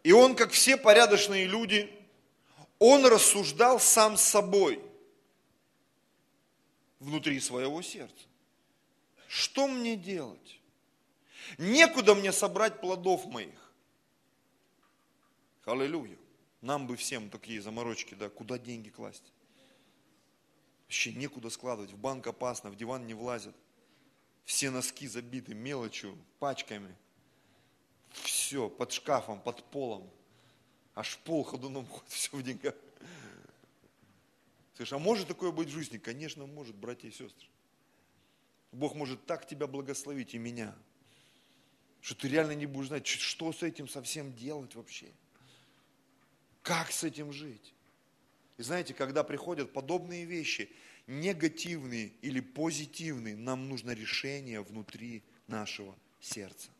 [0.04, 1.90] И он, как все порядочные люди,
[2.78, 4.80] он рассуждал сам с собой
[7.00, 8.26] внутри своего сердца.
[9.32, 10.60] Что мне делать?
[11.56, 13.72] Некуда мне собрать плодов моих.
[15.64, 16.18] Аллилуйя.
[16.60, 19.32] Нам бы всем такие заморочки, да, куда деньги класть?
[20.82, 23.56] Вообще некуда складывать, в банк опасно, в диван не влазят.
[24.44, 26.94] Все носки забиты мелочью, пачками.
[28.10, 30.10] Все, под шкафом, под полом.
[30.94, 32.74] Аж пол ходуном ходит, все в деньгах.
[34.76, 35.96] Слышишь, а может такое быть в жизни?
[35.96, 37.48] Конечно, может, братья и сестры.
[38.72, 40.74] Бог может так тебя благословить и меня,
[42.00, 45.06] что ты реально не будешь знать, что с этим совсем делать вообще.
[46.62, 47.74] Как с этим жить?
[48.56, 50.70] И знаете, когда приходят подобные вещи,
[51.06, 56.70] негативные или позитивные, нам нужно решение внутри нашего сердца.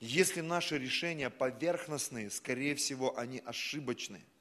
[0.00, 4.24] Если наши решения поверхностные, скорее всего, они ошибочные–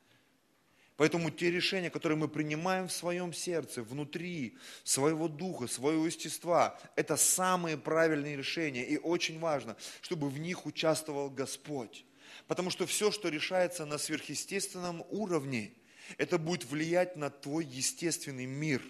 [0.98, 7.18] Поэтому те решения, которые мы принимаем в своем сердце, внутри своего духа, своего естества, это
[7.18, 8.84] самые правильные решения.
[8.84, 12.04] И очень важно, чтобы в них участвовал Господь.
[12.48, 15.72] Потому что все, что решается на сверхъестественном уровне,
[16.18, 18.82] это будет влиять на твой естественный мир,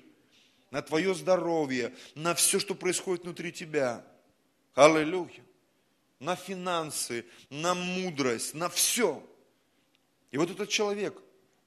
[0.72, 4.06] на твое здоровье, на все, что происходит внутри тебя.
[4.76, 5.44] Аллилуйя.
[6.20, 9.24] На финансы, на мудрость, на все.
[10.32, 11.22] И вот этот человек,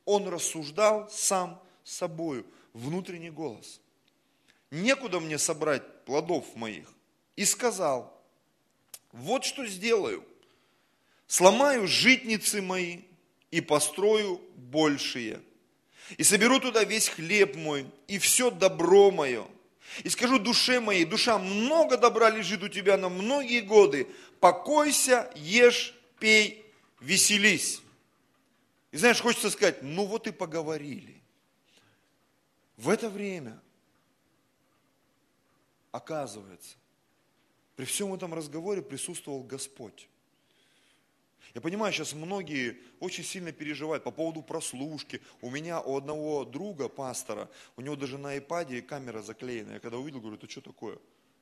[0.04, 3.80] он рассуждал сам собою, внутренний голос.
[4.70, 6.88] Некуда мне собрать плодов моих.
[7.36, 8.20] И сказал,
[9.12, 10.24] вот что сделаю.
[11.26, 13.00] Сломаю житницы мои
[13.50, 15.40] и построю большие.
[16.16, 19.46] И соберу туда весь хлеб мой и все добро мое.
[20.04, 24.06] И скажу душе моей, душа, много добра лежит у тебя на многие годы.
[24.38, 26.64] Покойся, ешь, пей,
[27.00, 27.80] веселись.
[28.90, 31.22] И знаешь, хочется сказать, ну вот и поговорили.
[32.76, 33.60] В это время,
[35.92, 36.76] оказывается,
[37.76, 40.08] при всем этом разговоре присутствовал Господь.
[41.54, 45.20] Я понимаю, сейчас многие очень сильно переживают по поводу прослушки.
[45.40, 49.72] У меня у одного друга, пастора, у него даже на iPad камера заклеена.
[49.72, 50.98] Я когда увидел, говорю, это что такое?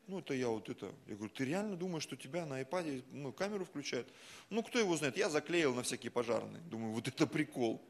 [0.09, 0.91] Ну, это я вот это.
[1.07, 4.09] Я говорю, ты реально думаешь, что тебя на iPad ну, камеру включают?
[4.49, 5.19] Ну, кто его знает?
[5.19, 6.63] Я заклеил на всякие пожарные.
[6.63, 7.83] Думаю, вот это прикол.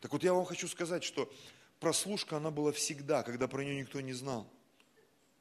[0.00, 1.32] Так вот я вам хочу сказать, что
[1.78, 4.50] прослушка, она была всегда, когда про нее никто не знал.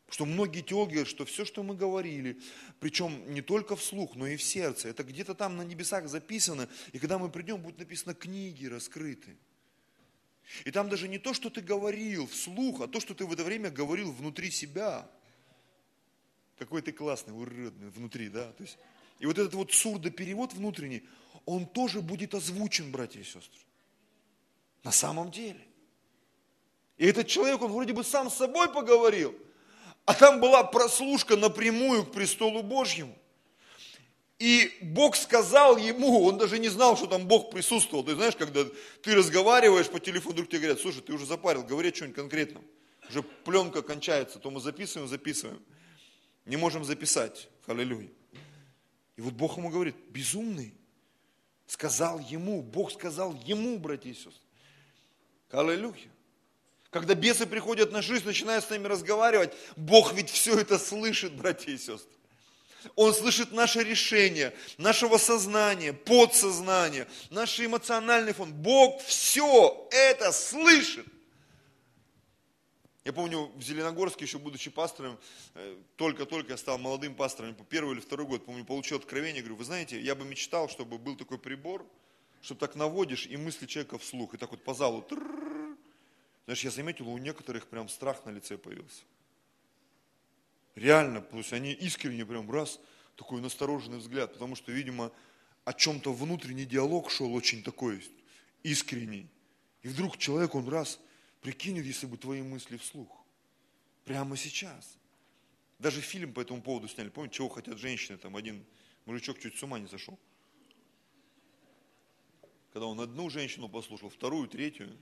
[0.10, 2.40] Что многие теологи говорят, что все, что мы говорили,
[2.80, 7.00] причем не только вслух, но и в сердце, это где-то там на небесах записано, и
[7.00, 9.38] когда мы придем, будет написано книги раскрыты.
[10.66, 13.44] И там даже не то, что ты говорил вслух, а то, что ты в это
[13.44, 15.10] время говорил внутри себя.
[16.62, 18.52] Какой ты классный, уродный внутри, да?
[18.52, 18.78] То есть,
[19.18, 21.02] и вот этот вот сурдоперевод внутренний,
[21.48, 23.62] он тоже будет озвучен, братья и сестры.
[24.84, 25.60] На самом деле.
[26.98, 29.36] И этот человек, он вроде бы сам с собой поговорил,
[30.06, 33.18] а там была прослушка напрямую к престолу Божьему.
[34.38, 38.04] И Бог сказал ему, он даже не знал, что там Бог присутствовал.
[38.04, 38.66] Ты знаешь, когда
[39.02, 42.62] ты разговариваешь по телефону, вдруг тебе говорят, слушай, ты уже запарил, говори что-нибудь конкретно.
[43.10, 45.60] Уже пленка кончается, то мы записываем, записываем.
[46.46, 47.50] Не можем записать.
[47.68, 48.10] Аллилуйя.
[49.18, 50.74] И вот Бог ему говорит, безумный,
[51.68, 54.34] сказал ему, Бог сказал ему, братья и сестры.
[55.52, 56.10] Аллилуйя.
[56.90, 61.72] Когда бесы приходят на жизнь, начинают с нами разговаривать, Бог ведь все это слышит, братья
[61.72, 62.12] и сестры.
[62.96, 68.52] Он слышит наше решение, нашего сознания, подсознания, наш эмоциональный фон.
[68.52, 71.06] Бог все это слышит.
[73.04, 75.18] Я помню, в Зеленогорске, еще будучи пастором,
[75.56, 79.64] э, только-только я стал молодым пастором, первый или второй год, помню, получил откровение, говорю, вы
[79.64, 81.84] знаете, я бы мечтал, чтобы был такой прибор,
[82.44, 85.08] чтобы так наводишь и мысли человека вслух, и так вот по залу.
[86.46, 89.02] Знаешь, я заметил, у некоторых прям страх на лице появился.
[90.76, 92.80] Реально, то есть они искренне прям раз,
[93.16, 95.12] такой настороженный взгляд, потому что, видимо,
[95.66, 98.04] о чем-то внутренний диалог шел очень такой
[98.62, 99.28] искренний.
[99.82, 101.00] И вдруг человек, он раз–
[101.42, 103.10] Прикинь, если бы твои мысли вслух.
[104.06, 104.98] Прямо сейчас.
[105.80, 107.10] Даже фильм по этому поводу сняли.
[107.10, 108.18] Помните, чего хотят женщины?
[108.18, 108.64] Там один
[109.06, 110.18] мужичок чуть с ума не сошел.
[112.72, 114.96] Когда он одну женщину послушал, вторую, третью.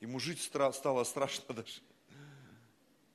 [0.00, 1.80] Ему жить стало страшно даже.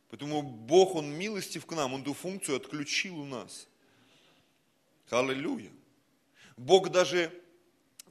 [0.09, 3.67] Поэтому Бог, Он милостив к нам, Он эту функцию отключил у нас.
[5.09, 5.71] Аллилуйя.
[6.57, 7.31] Бог даже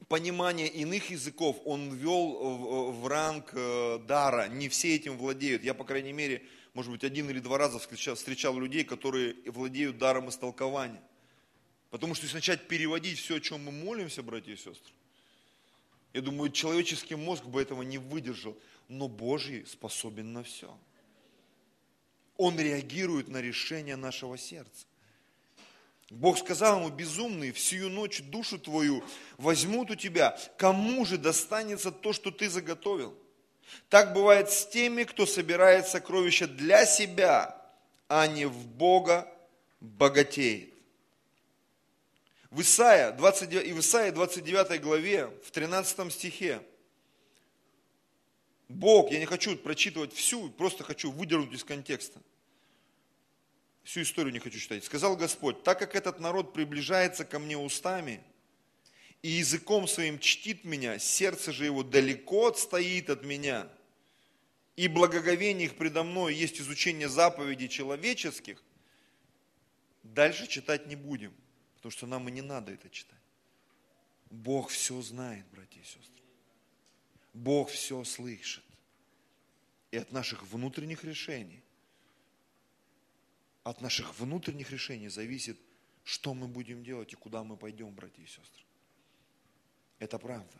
[0.07, 4.47] понимание иных языков он ввел в ранг э, дара.
[4.47, 5.63] Не все этим владеют.
[5.63, 10.29] Я, по крайней мере, может быть, один или два раза встречал людей, которые владеют даром
[10.29, 11.01] истолкования.
[11.89, 14.93] Потому что если начать переводить все, о чем мы молимся, братья и сестры,
[16.13, 18.57] я думаю, человеческий мозг бы этого не выдержал.
[18.87, 20.75] Но Божий способен на все.
[22.37, 24.85] Он реагирует на решение нашего сердца.
[26.09, 29.03] Бог сказал ему, безумный, всю ночь душу твою
[29.37, 30.39] возьмут у тебя.
[30.57, 33.17] Кому же достанется то, что ты заготовил?
[33.89, 37.61] Так бывает с теми, кто собирает сокровища для себя,
[38.07, 39.29] а не в Бога
[39.81, 40.73] богатеет.
[42.49, 46.61] В Исаии 29, в Исаии 29 главе, в 13 стихе,
[48.69, 52.21] Бог, я не хочу прочитывать всю, просто хочу выдернуть из контекста–
[53.87, 54.83] всю историю не хочу читать.
[54.83, 58.21] Сказал Господь, так как этот народ приближается ко мне устами
[59.21, 63.69] и языком своим чтит меня, сердце же его далеко отстоит от меня,
[64.75, 68.61] и благоговение их предо мной есть изучение заповедей человеческих,
[70.03, 71.33] дальше читать не будем,
[71.75, 73.15] потому что нам и не надо это читать.
[74.29, 76.23] Бог все знает, братья и сестры.
[77.33, 78.65] Бог все слышит.
[79.91, 81.63] И от наших внутренних решений
[83.69, 85.59] от наших внутренних решений зависит,
[86.05, 88.63] что мы будем делать и куда мы пойдем, братья и сестры.
[89.99, 90.57] Это правда.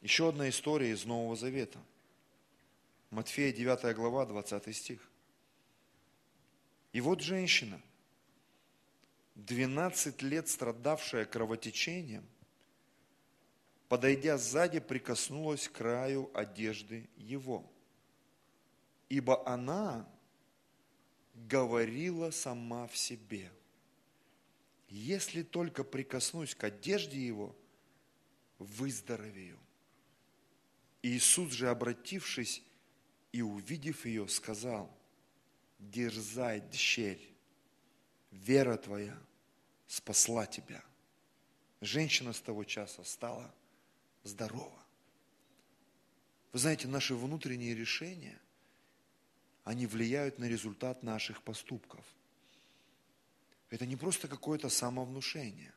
[0.00, 1.78] Еще одна история из Нового Завета.
[3.10, 5.10] Матфея 9 глава, 20 стих.
[6.92, 7.82] И вот женщина,
[9.34, 12.26] 12 лет страдавшая кровотечением,
[13.90, 17.70] подойдя сзади, прикоснулась к краю одежды его.
[19.10, 20.08] Ибо она
[21.36, 23.52] говорила сама в себе,
[24.88, 27.54] если только прикоснусь к одежде его,
[28.58, 29.58] выздоровею.
[31.02, 32.62] Иисус же, обратившись
[33.32, 34.90] и увидев ее, сказал,
[35.78, 37.20] дерзай, дщерь,
[38.30, 39.16] вера твоя
[39.86, 40.82] спасла тебя.
[41.80, 43.54] Женщина с того часа стала
[44.22, 44.82] здорова.
[46.52, 48.40] Вы знаете, наши внутренние решения,
[49.66, 52.04] они влияют на результат наших поступков.
[53.68, 55.74] Это не просто какое-то самовнушение.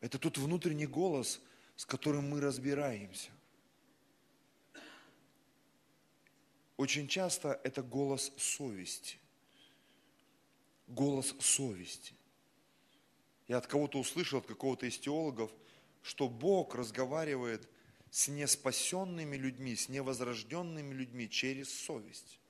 [0.00, 1.40] Это тот внутренний голос,
[1.76, 3.30] с которым мы разбираемся.
[6.76, 9.18] Очень часто это голос совести.
[10.88, 12.12] Голос совести.
[13.46, 15.52] Я от кого-то услышал, от какого-то из теологов,
[16.02, 17.68] что Бог разговаривает
[18.10, 22.40] с неспасенными людьми, с невозрожденными людьми через совесть.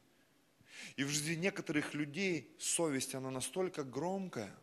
[0.96, 4.54] И в жизни некоторых людей совесть, она настолько громкая,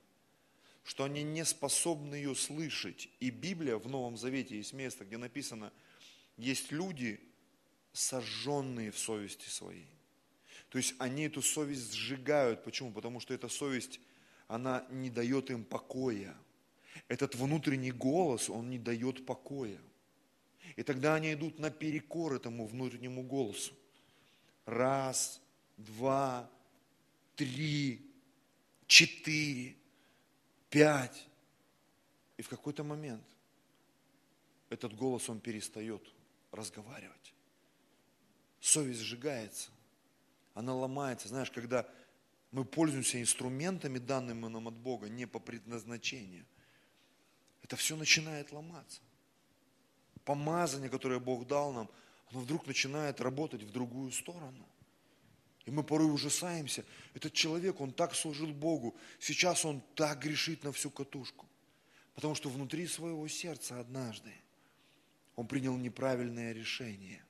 [0.84, 3.09] что они не способны ее слышать.
[3.20, 5.72] И Библия в Новом Завете есть место, где написано,
[6.38, 7.20] есть люди,
[7.93, 9.89] сожженные в совести своей.
[10.70, 12.63] То есть они эту совесть сжигают.
[12.63, 12.91] Почему?
[12.91, 13.99] Потому что эта совесть,
[14.47, 16.36] она не дает им покоя.
[17.07, 19.80] Этот внутренний голос, он не дает покоя.
[20.76, 23.74] И тогда они идут наперекор этому внутреннему голосу.
[24.66, 25.41] Раз,
[25.78, 26.49] два,
[27.36, 28.05] три,
[28.88, 29.76] четыре,
[30.69, 31.28] пять.
[32.38, 33.23] И в какой-то момент
[34.69, 36.01] этот голос, он перестает
[36.51, 37.34] разговаривать.
[38.59, 39.69] Совесть сжигается,
[40.53, 41.28] она ломается.
[41.28, 41.88] Знаешь, когда
[42.51, 46.45] мы пользуемся инструментами, данными нам от Бога, не по предназначению,
[47.61, 49.01] это все начинает ломаться.
[50.23, 51.89] Помазание, которое Бог дал нам,
[52.32, 54.67] оно вдруг начинает работать в другую сторону.
[55.66, 56.86] И мы порой ужасаемся.
[57.13, 58.95] Этот человек, он так служил Богу.
[59.20, 61.47] Сейчас он так грешит на всю катушку.
[62.13, 64.32] Потому что внутри своего сердца однажды
[65.36, 67.24] он принял неправильное решение.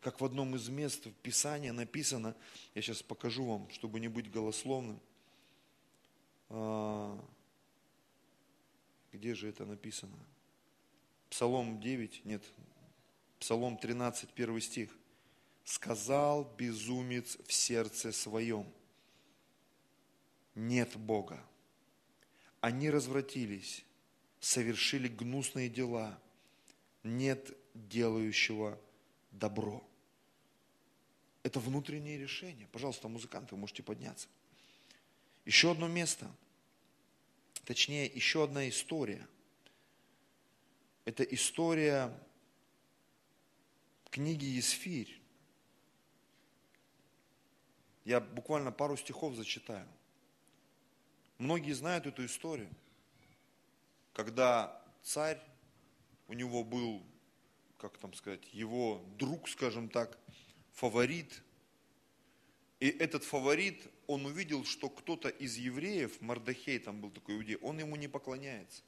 [0.00, 2.36] Как в одном из мест в Писании написано,
[2.74, 5.00] я сейчас покажу вам, чтобы не быть голословным.
[6.50, 7.18] А,
[9.12, 10.16] где же это написано?
[11.30, 12.42] Псалом 9, нет,
[13.40, 14.96] Псалом 13, первый стих
[15.66, 18.72] сказал безумец в сердце своем,
[20.54, 21.44] нет Бога.
[22.60, 23.84] Они развратились,
[24.38, 26.20] совершили гнусные дела,
[27.02, 28.80] нет делающего
[29.32, 29.84] добро.
[31.42, 32.68] Это внутреннее решение.
[32.70, 34.28] Пожалуйста, музыканты, вы можете подняться.
[35.44, 36.30] Еще одно место,
[37.64, 39.26] точнее, еще одна история.
[41.04, 42.16] Это история
[44.10, 45.25] книги Есфирь.
[48.06, 49.88] Я буквально пару стихов зачитаю.
[51.38, 52.70] Многие знают эту историю,
[54.12, 55.40] когда царь,
[56.28, 57.02] у него был,
[57.78, 60.16] как там сказать, его друг, скажем так,
[60.74, 61.42] фаворит.
[62.78, 67.80] И этот фаворит, он увидел, что кто-то из евреев, Мардахей там был такой иудей, он
[67.80, 68.84] ему не поклоняется.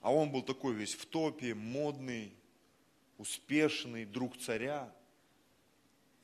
[0.00, 2.32] А он был такой весь в топе, модный,
[3.16, 4.92] успешный, друг царя.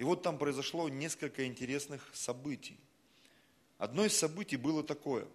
[0.03, 2.77] И вот там произошло несколько интересных событий.
[3.79, 5.29] Одно из событий было такое.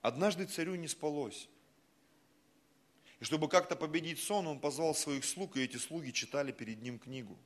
[0.00, 1.46] Однажды царю не спалось.
[3.20, 6.98] И чтобы как-то победить сон, он позвал своих слуг, и эти слуги читали перед ним
[6.98, 7.36] книгу.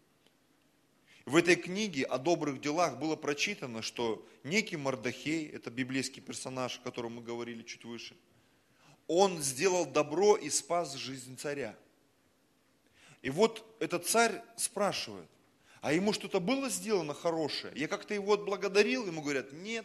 [1.24, 6.82] В этой книге о добрых делах было прочитано, что некий Мардахей, это библейский персонаж, о
[6.82, 8.16] котором мы говорили чуть выше,
[9.08, 11.76] он сделал добро и спас жизнь царя.
[13.22, 15.28] И вот этот царь спрашивает,
[15.82, 17.72] а ему что-то было сделано хорошее.
[17.74, 19.84] Я как-то его отблагодарил, ему говорят, нет.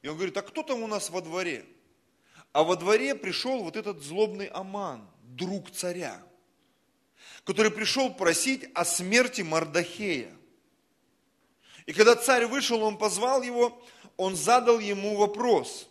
[0.00, 1.66] И он говорит, а кто там у нас во дворе?
[2.52, 6.22] А во дворе пришел вот этот злобный Аман, друг царя,
[7.44, 10.34] который пришел просить о смерти Мардахея.
[11.84, 13.78] И когда царь вышел, он позвал его,
[14.16, 15.90] он задал ему вопрос.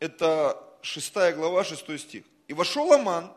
[0.00, 2.24] Это шестая глава, шестой стих.
[2.48, 3.32] И вошел Аман,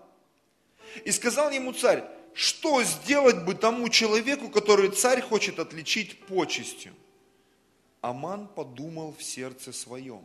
[1.06, 2.04] и сказал ему царь,
[2.34, 6.94] что сделать бы тому человеку, который царь хочет отличить почестью?
[8.00, 10.24] Аман подумал в сердце своем.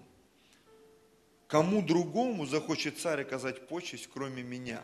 [1.49, 4.83] Кому другому захочет царь оказать почесть, кроме меня?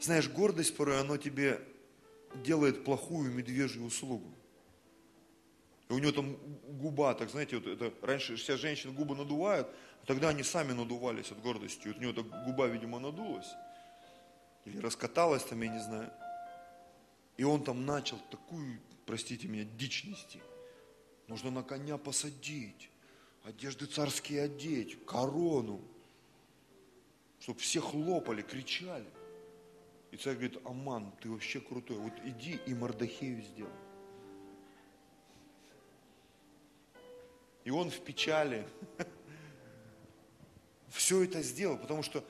[0.00, 1.60] Знаешь, гордость порой, оно тебе
[2.34, 4.30] делает плохую медвежью услугу.
[5.88, 6.36] И у него там
[6.80, 9.68] губа, так знаете, вот это, раньше все женщины губы надувают,
[10.02, 11.88] а тогда они сами надувались от гордости.
[11.88, 13.48] Вот у него так губа, видимо, надулась
[14.64, 16.12] или раскаталась там, я не знаю.
[17.36, 20.40] И он там начал такую, простите меня, дичь нести.
[21.28, 22.90] Нужно на коня посадить,
[23.44, 25.80] одежды царские одеть, корону,
[27.40, 29.06] чтобы все хлопали, кричали.
[30.10, 33.72] И царь говорит, Аман, ты вообще крутой, вот иди и Мордахею сделай.
[37.64, 38.66] И он в печали
[40.90, 42.24] все это сделал, потому что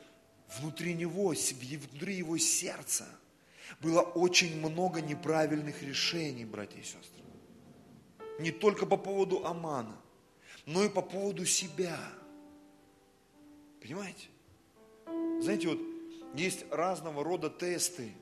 [0.58, 3.06] внутри него, внутри его сердца
[3.80, 7.22] было очень много неправильных решений, братья и сестры.
[8.38, 9.96] Не только по поводу Амана,
[10.66, 11.98] но и по поводу себя.
[13.80, 14.28] Понимаете?
[15.40, 15.78] Знаете, вот
[16.34, 18.12] есть разного рода тесты,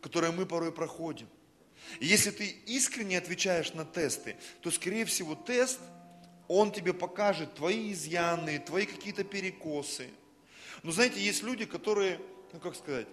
[0.00, 1.28] которые мы порой проходим.
[1.98, 5.80] И если ты искренне отвечаешь на тесты, то, скорее всего, тест,
[6.46, 10.08] он тебе покажет твои изъяны, твои какие-то перекосы–
[10.82, 12.20] но знаете, есть люди, которые,
[12.52, 13.06] ну как сказать,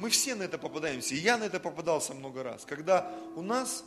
[0.00, 2.64] Мы все на это попадаемся, и я на это попадался много раз.
[2.64, 3.84] Когда у нас,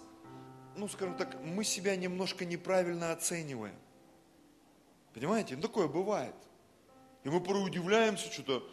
[0.77, 3.75] ну скажем так, мы себя немножко неправильно оцениваем.
[5.15, 5.55] Понимаете?
[5.55, 6.36] Ну такое бывает.
[7.23, 8.63] И мы порой удивляемся, что-то,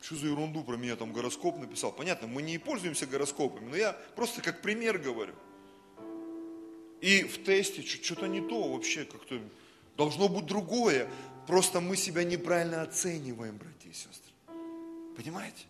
[0.00, 1.92] что за ерунду про меня там гороскоп написал.
[1.92, 5.34] Понятно, мы не пользуемся гороскопами, но я просто как пример говорю.
[7.02, 9.40] И в тесте что-то не то вообще, как-то
[9.96, 11.10] должно быть другое.
[11.48, 14.34] Просто мы себя неправильно оцениваем, братья и сестры.
[15.16, 15.64] Понимаете?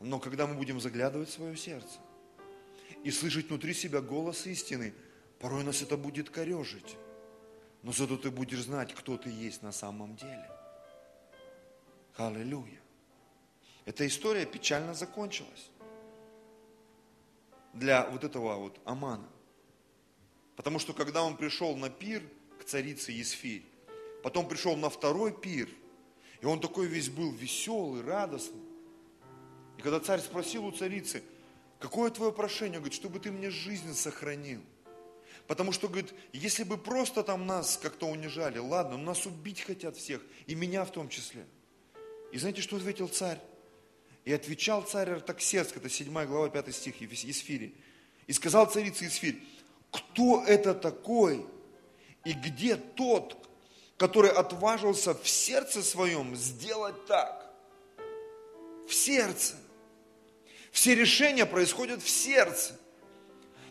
[0.00, 1.98] Но когда мы будем заглядывать в свое сердце
[3.04, 4.94] и слышать внутри себя голос истины,
[5.38, 6.96] порой нас это будет корежить.
[7.82, 10.50] Но зато ты будешь знать, кто ты есть на самом деле.
[12.16, 12.80] Аллилуйя.
[13.84, 15.68] Эта история печально закончилась
[17.74, 19.28] для вот этого вот Амана.
[20.56, 22.22] Потому что когда он пришел на пир
[22.58, 23.75] к царице Есфирь,
[24.26, 25.68] потом пришел на второй пир,
[26.40, 28.60] и он такой весь был веселый, радостный.
[29.78, 31.22] И когда царь спросил у царицы,
[31.78, 32.80] какое твое прошение?
[32.80, 34.60] Говорит, чтобы ты мне жизнь сохранил.
[35.46, 40.20] Потому что, говорит, если бы просто там нас как-то унижали, ладно, нас убить хотят всех,
[40.48, 41.46] и меня в том числе.
[42.32, 43.38] И знаете, что ответил царь?
[44.24, 47.76] И отвечал царь Артаксерск, это 7 глава, 5 стих Есфири.
[48.26, 49.40] И сказал царица Есфирь,
[49.92, 51.46] кто это такой
[52.24, 53.45] и где тот,
[53.96, 57.50] который отважился в сердце своем сделать так?
[58.86, 59.54] В сердце.
[60.70, 62.78] Все решения происходят в сердце.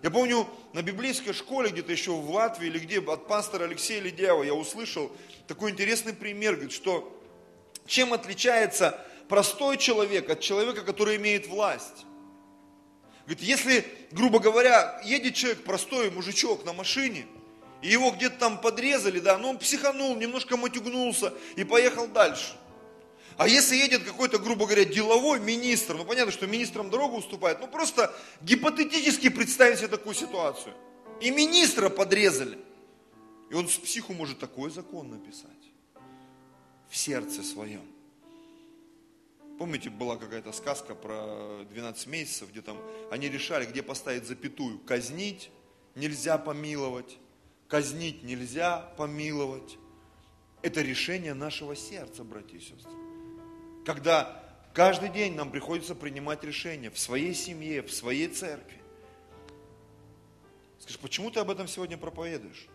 [0.01, 4.43] Я помню, на библейской школе где-то еще в Латвии или где от пастора Алексея Ледяева
[4.43, 5.11] я услышал
[5.47, 7.11] такой интересный пример, говорит, что
[7.85, 8.99] чем отличается
[9.29, 12.05] простой человек от человека, который имеет власть.
[13.25, 17.25] Говорит, если, грубо говоря, едет человек, простой мужичок на машине,
[17.81, 22.55] и его где-то там подрезали, да, но он психанул, немножко матюгнулся и поехал дальше.
[23.37, 27.67] А если едет какой-то, грубо говоря, деловой министр, ну понятно, что министрам дорогу уступает, ну
[27.67, 30.73] просто гипотетически представим себе такую ситуацию.
[31.21, 32.57] И министра подрезали.
[33.49, 35.51] И он с психу может такой закон написать.
[36.89, 37.85] В сердце своем.
[39.57, 42.77] Помните, была какая-то сказка про 12 месяцев, где там
[43.11, 44.79] они решали, где поставить запятую.
[44.79, 45.49] Казнить
[45.95, 47.17] нельзя помиловать,
[47.67, 49.77] казнить нельзя помиловать.
[50.61, 52.91] Это решение нашего сердца, братья и сестры.
[53.85, 54.43] Когда
[54.73, 58.81] каждый день нам приходится принимать решения в своей семье, в своей церкви.
[60.79, 62.67] Скажешь, почему ты об этом сегодня проповедуешь?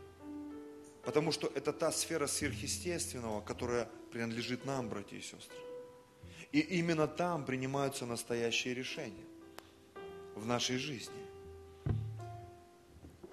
[1.05, 5.57] Потому что это та сфера сверхъестественного, которая принадлежит нам, братья и сестры.
[6.53, 9.25] И именно там принимаются настоящие решения
[10.35, 11.30] в нашей жизни.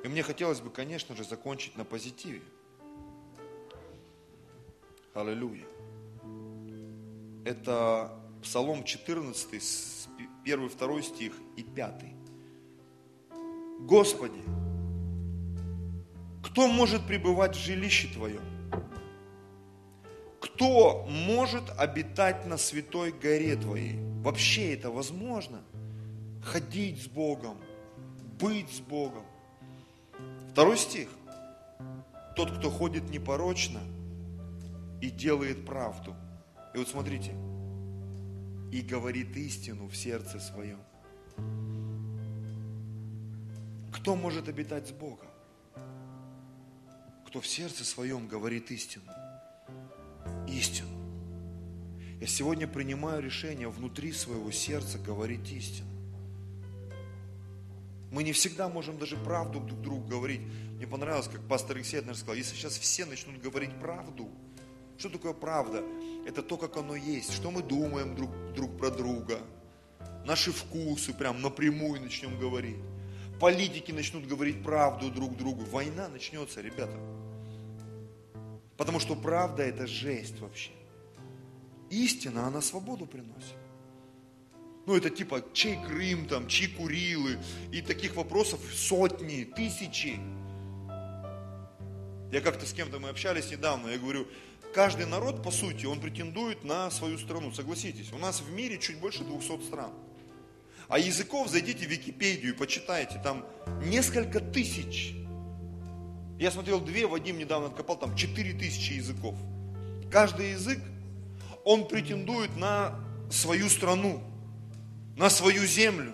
[0.03, 2.41] И мне хотелось бы, конечно же, закончить на позитиве.
[5.13, 5.65] Аллилуйя.
[7.43, 8.11] Это
[8.43, 10.07] Псалом 14,
[10.43, 12.05] 1, 2 стих и 5.
[13.79, 14.41] Господи,
[16.43, 18.41] кто может пребывать в жилище Твоем?
[20.39, 23.99] Кто может обитать на святой горе Твоей?
[24.21, 25.63] Вообще это возможно?
[26.43, 27.57] Ходить с Богом,
[28.39, 29.25] быть с Богом.
[30.57, 31.07] Второй стих.
[32.35, 33.79] Тот, кто ходит непорочно
[35.03, 36.15] и делает правду.
[36.73, 37.35] И вот смотрите.
[38.71, 40.79] И говорит истину в сердце своем.
[43.93, 45.27] Кто может обитать с Богом?
[47.27, 49.11] Кто в сердце своем говорит истину
[50.47, 50.89] истину.
[52.19, 55.96] Я сегодня принимаю решение внутри своего сердца говорить истину.
[58.11, 60.41] Мы не всегда можем даже правду друг другу говорить.
[60.75, 64.29] Мне понравилось, как пастор Алексей однажды сказал, если сейчас все начнут говорить правду,
[64.97, 65.83] что такое правда?
[66.25, 69.39] Это то, как оно есть, что мы думаем друг, друг про друга,
[70.25, 72.77] наши вкусы прям напрямую начнем говорить.
[73.39, 75.63] Политики начнут говорить правду друг другу.
[75.65, 76.97] Война начнется, ребята.
[78.77, 80.71] Потому что правда это жесть вообще.
[81.89, 83.55] Истина, она свободу приносит.
[84.87, 87.37] Ну, это типа, чей Крым там, чьи Курилы,
[87.71, 90.17] и таких вопросов сотни, тысячи.
[92.31, 94.27] Я как-то с кем-то мы общались недавно, я говорю,
[94.73, 98.13] каждый народ, по сути, он претендует на свою страну, согласитесь.
[98.13, 99.91] У нас в мире чуть больше 200 стран.
[100.87, 103.45] А языков зайдите в Википедию почитайте, там
[103.83, 105.13] несколько тысяч
[106.39, 109.35] я смотрел две, Вадим недавно откопал, там 4000 языков.
[110.11, 110.79] Каждый язык,
[111.65, 112.93] он претендует на
[113.31, 114.21] свою страну,
[115.17, 116.13] на свою землю.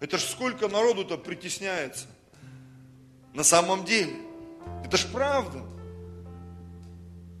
[0.00, 2.06] Это ж сколько народу-то притесняется.
[3.34, 4.14] На самом деле.
[4.84, 5.62] Это ж правда.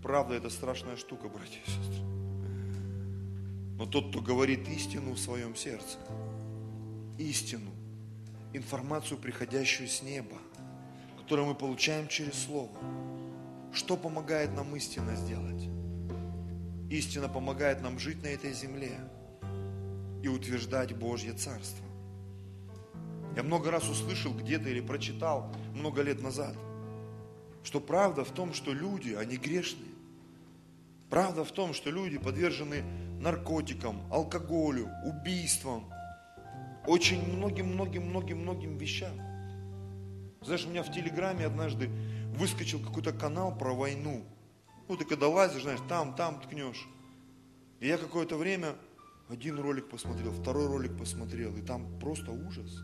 [0.02, 2.04] Правда это страшная штука, братья и сестры.
[3.78, 5.98] но тот, кто говорит истину в своем сердце.
[7.16, 7.70] Истину.
[8.52, 10.36] Информацию, приходящую с неба,
[11.16, 12.76] которую мы получаем через Слово.
[13.72, 15.68] Что помогает нам истинно сделать?
[16.90, 18.98] Истина помогает нам жить на этой земле
[20.22, 21.84] и утверждать Божье Царство.
[23.36, 26.56] Я много раз услышал где-то или прочитал много лет назад,
[27.62, 29.88] что правда в том, что люди, они грешные.
[31.10, 32.82] Правда в том, что люди подвержены
[33.20, 35.90] наркотикам, алкоголю, убийствам,
[36.86, 39.16] очень многим-многим-многим-многим вещам.
[40.40, 41.90] Знаешь, у меня в Телеграме однажды
[42.36, 44.24] выскочил какой-то канал про войну.
[44.88, 46.88] Ну, ты когда лазишь, знаешь, там, там ткнешь.
[47.80, 48.74] И я какое-то время
[49.28, 52.82] один ролик посмотрел, второй ролик посмотрел, и там просто ужас.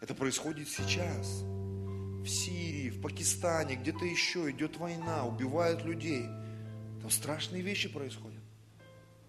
[0.00, 1.42] Это происходит сейчас.
[1.42, 6.24] В Сирии, в Пакистане, где-то еще идет война, убивают людей.
[7.02, 8.42] Там страшные вещи происходят.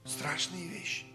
[0.05, 1.05] Страшные вещи.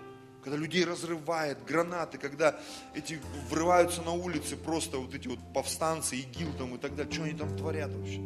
[0.42, 2.60] Когда людей разрывает, гранаты, когда
[2.94, 3.18] эти
[3.48, 7.12] врываются на улицы просто вот эти вот повстанцы, ИГИЛ там и так далее.
[7.12, 8.20] Что они там творят вообще?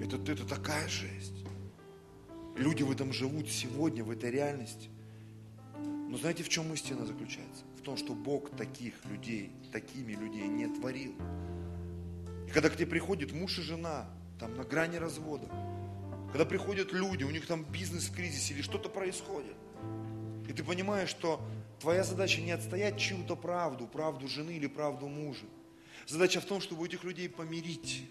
[0.00, 1.44] Это, это такая жесть.
[2.56, 4.90] Люди в этом живут сегодня, в этой реальности.
[6.08, 7.64] Но знаете, в чем истина заключается?
[7.76, 11.14] В том, что Бог таких людей, такими людей не творил.
[12.46, 14.08] И когда к тебе приходит муж и жена,
[14.40, 15.46] там на грани развода,
[16.32, 19.54] когда приходят люди, у них там бизнес в кризисе или что-то происходит,
[20.48, 21.42] и ты понимаешь, что
[21.78, 25.44] твоя задача не отстоять чью-то правду, правду жены или правду мужа.
[26.06, 28.08] Задача в том, чтобы этих людей помирить,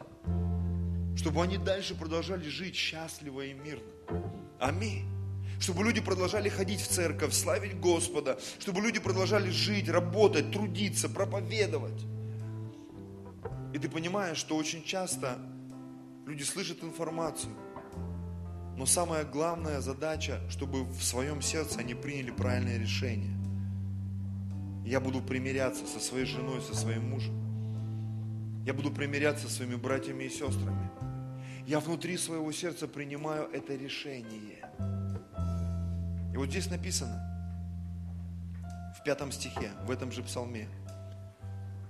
[1.15, 3.91] чтобы они дальше продолжали жить счастливо и мирно.
[4.59, 5.16] Аминь
[5.60, 12.05] чтобы люди продолжали ходить в церковь, славить Господа, чтобы люди продолжали жить, работать, трудиться, проповедовать.
[13.74, 15.39] И ты понимаешь, что очень часто
[16.26, 17.53] люди слышат информацию,
[18.78, 23.36] но самая главная задача, чтобы в своем сердце они приняли правильное решение.
[24.86, 27.34] Я буду примиряться со своей женой, со своим мужем.
[28.66, 30.89] Я буду примиряться со своими братьями и сестрами.
[31.66, 34.66] Я внутри своего сердца принимаю это решение.
[36.38, 37.19] И вот здесь написано,
[38.95, 40.67] в пятом стихе, в этом же псалме,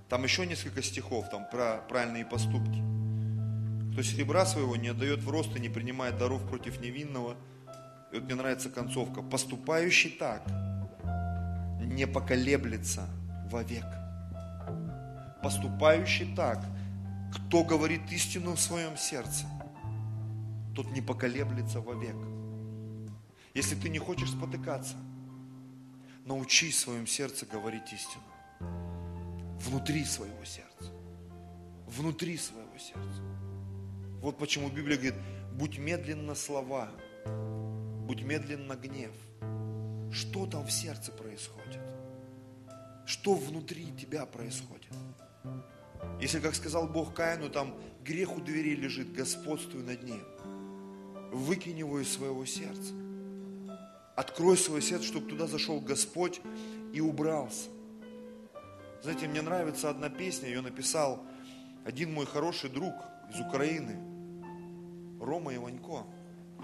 [0.08, 2.82] там еще несколько стихов, там про правильные поступки.
[3.92, 7.36] Кто серебра своего не отдает в рост и не принимает даров против невинного.
[8.10, 9.20] И вот мне нравится концовка.
[9.20, 10.42] Поступающий так
[11.82, 13.06] не поколеблется
[13.50, 13.84] вовек.
[15.42, 16.64] Поступающий так,
[17.34, 19.44] кто говорит истину в своем сердце,
[20.74, 22.16] тот не поколеблется вовек.
[23.58, 24.94] Если ты не хочешь спотыкаться,
[26.24, 28.22] научись в своем сердце говорить истину.
[29.58, 30.92] Внутри своего сердца.
[31.88, 33.20] Внутри своего сердца.
[34.22, 35.16] Вот почему Библия говорит,
[35.54, 36.88] будь медленно слова,
[38.06, 39.10] будь медленно гнев.
[40.12, 41.80] Что там в сердце происходит?
[43.06, 44.92] Что внутри тебя происходит?
[46.20, 50.22] Если, как сказал Бог Каину, там грех у двери лежит, господствуй над ним.
[51.32, 52.94] Выкинь его из своего сердца.
[54.18, 56.40] Открой свое сердце, чтобы туда зашел Господь
[56.92, 57.68] и убрался.
[59.00, 61.24] Знаете, мне нравится одна песня, ее написал
[61.84, 62.94] один мой хороший друг
[63.32, 63.96] из Украины,
[65.20, 66.04] Рома Иванько.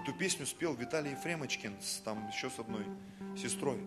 [0.01, 2.83] Эту песню спел Виталий Ефремочкин, там еще с одной
[3.37, 3.79] сестрой.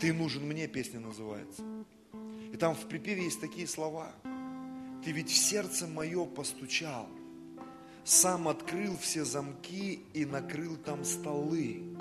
[0.00, 1.62] «Ты нужен мне» песня называется.
[2.52, 4.10] И там в припеве есть такие слова.
[5.04, 7.06] «Ты ведь в сердце мое постучал,
[8.04, 11.91] сам открыл все замки и накрыл там столы.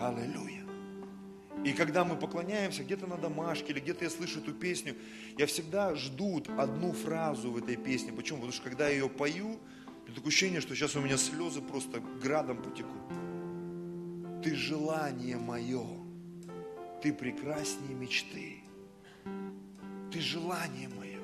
[0.00, 0.62] Аллилуйя.
[1.64, 4.96] И когда мы поклоняемся где-то на домашке или где-то я слышу эту песню,
[5.38, 8.12] я всегда жду одну фразу в этой песне.
[8.12, 8.38] Почему?
[8.38, 9.60] Потому что когда я ее пою,
[10.06, 13.02] такое ощущение, что сейчас у меня слезы просто градом потекут.
[14.42, 15.86] Ты желание мое,
[17.00, 18.56] ты прекраснее мечты.
[20.12, 21.20] Ты желание мое.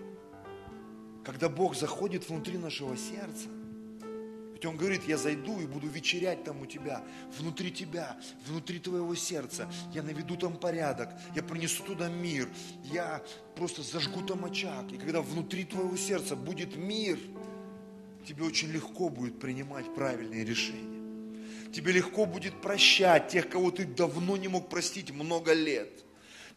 [1.25, 3.49] Когда Бог заходит внутри нашего сердца,
[4.59, 7.05] ведь Он говорит, я зайду и буду вечерять там у тебя,
[7.39, 9.71] внутри тебя, внутри твоего сердца.
[9.95, 12.49] Я наведу там порядок, я принесу туда мир,
[12.83, 13.23] я
[13.55, 14.91] просто зажгу там очаг.
[14.91, 17.21] И когда внутри твоего сердца будет мир,
[18.27, 20.99] тебе очень легко будет принимать правильные решения.
[21.73, 26.05] Тебе легко будет прощать тех, кого ты давно не мог простить много лет–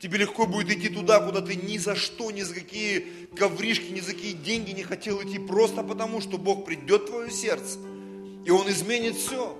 [0.01, 3.99] Тебе легко будет идти туда, куда ты ни за что, ни за какие ковришки, ни
[3.99, 7.77] за какие деньги не хотел идти, просто потому, что Бог придет в твое сердце,
[8.45, 9.57] и Он изменит все.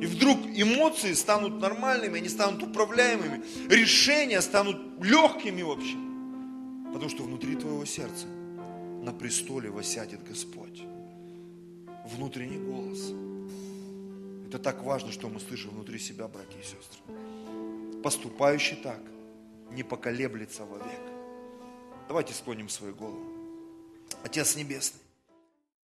[0.00, 5.96] И вдруг эмоции станут нормальными, они станут управляемыми, решения станут легкими вообще.
[6.92, 10.82] Потому что внутри твоего сердца на престоле восядет Господь.
[12.06, 13.12] Внутренний голос.
[14.48, 17.00] Это так важно, что мы слышим внутри себя, братья и сестры.
[18.02, 19.00] Поступающий так
[19.70, 21.00] не поколеблется вовек.
[22.08, 23.24] Давайте склоним свою голову.
[24.24, 25.00] Отец Небесный,